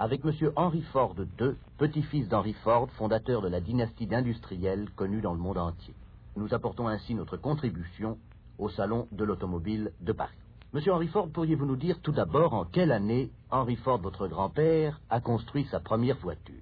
avec 0.00 0.24
M. 0.24 0.32
Henry 0.56 0.82
Ford 0.92 1.14
II, 1.40 1.52
petit-fils 1.78 2.28
d'Henry 2.28 2.54
Ford, 2.64 2.88
fondateur 2.98 3.42
de 3.42 3.48
la 3.48 3.60
dynastie 3.60 4.08
d'industriels 4.08 4.90
connue 4.96 5.20
dans 5.20 5.34
le 5.34 5.38
monde 5.38 5.58
entier. 5.58 5.94
Nous 6.34 6.52
apportons 6.52 6.88
ainsi 6.88 7.14
notre 7.14 7.36
contribution 7.36 8.18
au 8.58 8.68
Salon 8.70 9.06
de 9.12 9.22
l'automobile 9.22 9.92
de 10.00 10.10
Paris. 10.10 10.34
Monsieur 10.72 10.92
Henry 10.92 11.06
Ford, 11.06 11.28
pourriez-vous 11.28 11.64
nous 11.64 11.76
dire 11.76 12.00
tout 12.00 12.10
d'abord 12.10 12.54
en 12.54 12.64
quelle 12.64 12.90
année 12.90 13.30
Henry 13.52 13.76
Ford, 13.76 14.00
votre 14.00 14.26
grand-père, 14.26 15.00
a 15.10 15.20
construit 15.20 15.68
sa 15.70 15.78
première 15.78 16.16
voiture? 16.16 16.56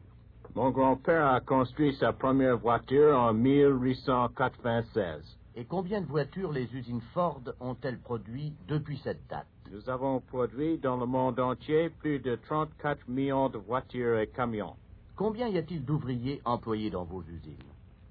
Mon 0.54 0.72
grand-père 0.72 1.28
a 1.28 1.40
construit 1.40 1.94
sa 1.94 2.12
première 2.12 2.58
voiture 2.58 3.18
en 3.18 3.32
1896. 3.32 5.38
Et 5.54 5.64
combien 5.64 6.02
de 6.02 6.06
voitures 6.06 6.52
les 6.52 6.70
usines 6.74 7.00
Ford 7.14 7.40
ont-elles 7.60 8.00
produit 8.00 8.52
depuis 8.68 9.00
cette 9.02 9.26
date? 9.30 9.46
Nous 9.72 9.88
avons 9.90 10.20
produit 10.20 10.78
dans 10.78 10.96
le 10.96 11.06
monde 11.06 11.40
entier 11.40 11.90
plus 11.90 12.18
de 12.18 12.36
34 12.36 13.08
millions 13.08 13.48
de 13.48 13.58
voitures 13.58 14.18
et 14.18 14.28
camions. 14.28 14.76
Combien 15.16 15.48
y 15.48 15.58
a-t-il 15.58 15.84
d'ouvriers 15.84 16.40
employés 16.44 16.90
dans 16.90 17.04
vos 17.04 17.22
usines? 17.22 17.56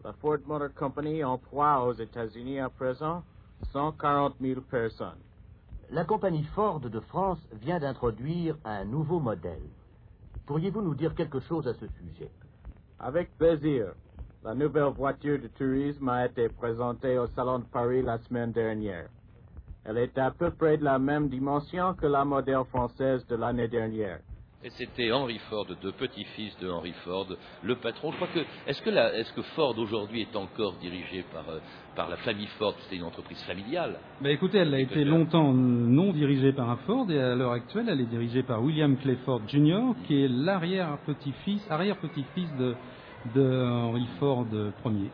La 0.03 0.13
Ford 0.13 0.37
Motor 0.45 0.73
Company 0.73 1.23
emploie 1.23 1.85
aux 1.85 1.93
États-Unis 1.93 2.59
à 2.59 2.69
présent 2.69 3.23
140 3.71 4.35
000 4.41 4.61
personnes. 4.61 5.21
La 5.91 6.03
compagnie 6.03 6.43
Ford 6.55 6.79
de 6.79 6.99
France 6.99 7.39
vient 7.53 7.79
d'introduire 7.79 8.57
un 8.65 8.85
nouveau 8.85 9.19
modèle. 9.19 9.69
Pourriez-vous 10.45 10.81
nous 10.81 10.95
dire 10.95 11.15
quelque 11.15 11.39
chose 11.39 11.67
à 11.67 11.73
ce 11.73 11.87
sujet? 11.87 12.29
Avec 12.99 13.35
plaisir. 13.37 13.93
La 14.43 14.53
nouvelle 14.53 14.93
voiture 14.93 15.39
de 15.39 15.47
tourisme 15.47 16.09
a 16.09 16.25
été 16.25 16.49
présentée 16.49 17.17
au 17.17 17.27
Salon 17.27 17.59
de 17.59 17.65
Paris 17.65 18.01
la 18.01 18.19
semaine 18.19 18.51
dernière. 18.51 19.09
Elle 19.87 19.99
est 19.99 20.17
à 20.17 20.31
peu 20.31 20.49
près 20.51 20.77
de 20.77 20.83
la 20.83 20.97
même 20.97 21.29
dimension 21.29 21.93
que 21.93 22.07
la 22.07 22.25
modèle 22.25 22.63
française 22.69 23.25
de 23.27 23.35
l'année 23.35 23.67
dernière. 23.67 24.19
Et 24.63 24.71
c'était 24.71 25.11
Henry 25.11 25.37
Ford, 25.47 25.67
de 25.67 25.91
petit-fils 25.91 26.57
de 26.57 26.67
Henry 26.67 26.93
Ford, 27.03 27.27
le 27.61 27.75
patron. 27.75 28.11
Je 28.11 28.15
crois 28.15 28.29
que 28.33 28.39
est-ce 28.65 28.81
que, 28.81 28.89
la, 28.89 29.15
est-ce 29.15 29.31
que 29.33 29.43
Ford 29.43 29.77
aujourd'hui 29.77 30.21
est 30.21 30.35
encore 30.35 30.73
dirigé 30.81 31.23
par, 31.31 31.47
euh, 31.49 31.59
par 31.95 32.09
la 32.09 32.17
famille 32.17 32.47
Ford? 32.57 32.73
C'était 32.79 32.95
une 32.95 33.03
entreprise 33.03 33.39
familiale. 33.43 33.99
Bah 34.21 34.31
écoutez, 34.31 34.57
elle 34.57 34.73
a 34.73 34.79
été 34.79 35.03
longtemps 35.03 35.53
non 35.53 36.11
dirigée 36.13 36.51
par 36.51 36.67
un 36.71 36.77
Ford 36.77 37.05
et 37.11 37.21
à 37.21 37.35
l'heure 37.35 37.51
actuelle, 37.51 37.89
elle 37.89 38.01
est 38.01 38.09
dirigée 38.09 38.41
par 38.41 38.63
William 38.63 38.97
Clay 38.97 39.17
Ford 39.23 39.41
Jr., 39.47 39.93
qui 40.07 40.23
est 40.23 40.27
l'arrière-petit-fils, 40.27 41.61
arrière-petit-fils 41.69 42.49
de, 42.57 42.75
de 43.35 43.65
Henry 43.67 44.07
Ford 44.17 44.47
Ier. 44.51 45.11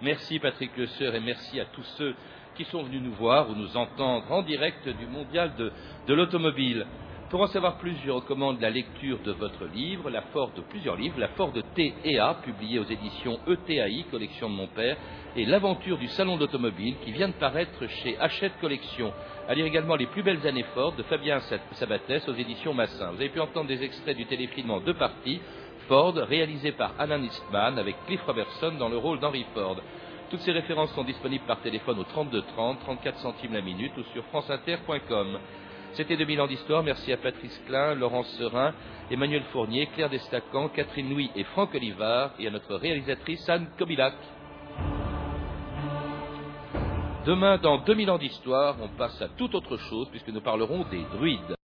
Merci 0.00 0.38
Patrick 0.38 0.74
Le 0.78 0.86
Sœur 0.86 1.14
et 1.14 1.20
merci 1.20 1.60
à 1.60 1.66
tous 1.66 1.84
ceux 1.98 2.14
qui 2.54 2.64
sont 2.64 2.82
venus 2.82 3.02
nous 3.02 3.12
voir 3.12 3.50
ou 3.50 3.54
nous 3.54 3.76
entendre 3.76 4.24
en 4.30 4.42
direct 4.42 4.88
du 4.88 5.06
mondial 5.06 5.52
de, 5.56 6.14
l'automobile. 6.14 6.86
Pour 7.30 7.40
en 7.40 7.46
savoir 7.48 7.78
plus, 7.78 7.96
je 8.04 8.10
recommande 8.10 8.60
la 8.60 8.70
lecture 8.70 9.18
de 9.24 9.32
votre 9.32 9.64
livre, 9.66 10.10
la 10.10 10.22
Ford 10.22 10.52
de 10.54 10.60
plusieurs 10.60 10.96
livres, 10.96 11.18
la 11.18 11.28
Ford 11.28 11.52
T 11.74 11.94
et 12.04 12.18
A, 12.18 12.34
publié 12.34 12.78
aux 12.78 12.84
éditions 12.84 13.40
ETAI, 13.48 14.04
collection 14.10 14.48
de 14.48 14.54
mon 14.54 14.68
père, 14.68 14.96
et 15.34 15.44
l'aventure 15.44 15.98
du 15.98 16.06
salon 16.08 16.36
d'automobile 16.36 16.94
qui 17.04 17.10
vient 17.10 17.28
de 17.28 17.34
paraître 17.34 17.86
chez 17.88 18.16
Hachette 18.18 18.60
Collection. 18.60 19.12
À 19.48 19.54
lire 19.54 19.66
également 19.66 19.96
les 19.96 20.06
plus 20.06 20.22
belles 20.22 20.46
années 20.46 20.66
Ford 20.74 20.92
de 20.92 21.02
Fabien 21.02 21.40
Sabatès 21.72 22.28
aux 22.28 22.34
éditions 22.34 22.74
Massin. 22.74 23.10
Vous 23.10 23.20
avez 23.20 23.30
pu 23.30 23.40
entendre 23.40 23.66
des 23.66 23.82
extraits 23.82 24.16
du 24.16 24.26
téléfilm 24.26 24.70
en 24.70 24.80
deux 24.80 24.94
parties, 24.94 25.40
Ford, 25.88 26.14
réalisé 26.14 26.72
par 26.72 26.94
Alan 26.98 27.22
Eastman 27.22 27.78
avec 27.78 27.96
Cliff 28.06 28.22
Robertson 28.22 28.72
dans 28.78 28.88
le 28.88 28.96
rôle 28.96 29.18
d'Henry 29.18 29.44
Ford. 29.54 29.76
Toutes 30.34 30.42
ces 30.42 30.50
références 30.50 30.92
sont 30.94 31.04
disponibles 31.04 31.44
par 31.46 31.60
téléphone 31.60 31.96
au 32.00 32.02
32 32.02 32.42
30, 32.42 32.80
34 32.80 33.18
centimes 33.20 33.52
la 33.52 33.60
minute 33.60 33.96
ou 33.96 34.02
sur 34.12 34.24
franceinter.com. 34.24 35.38
C'était 35.92 36.16
2000 36.16 36.40
ans 36.40 36.48
d'histoire. 36.48 36.82
Merci 36.82 37.12
à 37.12 37.18
Patrice 37.18 37.56
Klein, 37.68 37.94
Laurence 37.94 38.26
Serin, 38.36 38.74
Emmanuel 39.12 39.44
Fournier, 39.52 39.86
Claire 39.94 40.10
Destacan, 40.10 40.70
Catherine 40.70 41.08
Louis 41.08 41.30
et 41.36 41.44
Franck 41.44 41.72
Olivard 41.76 42.32
et 42.40 42.48
à 42.48 42.50
notre 42.50 42.74
réalisatrice 42.74 43.48
Anne 43.48 43.68
Kobilac. 43.78 44.14
Demain, 47.26 47.58
dans 47.58 47.78
2000 47.78 48.10
ans 48.10 48.18
d'histoire, 48.18 48.74
on 48.82 48.88
passe 48.88 49.22
à 49.22 49.28
toute 49.28 49.54
autre 49.54 49.76
chose 49.76 50.08
puisque 50.10 50.30
nous 50.30 50.40
parlerons 50.40 50.84
des 50.90 51.04
druides. 51.16 51.54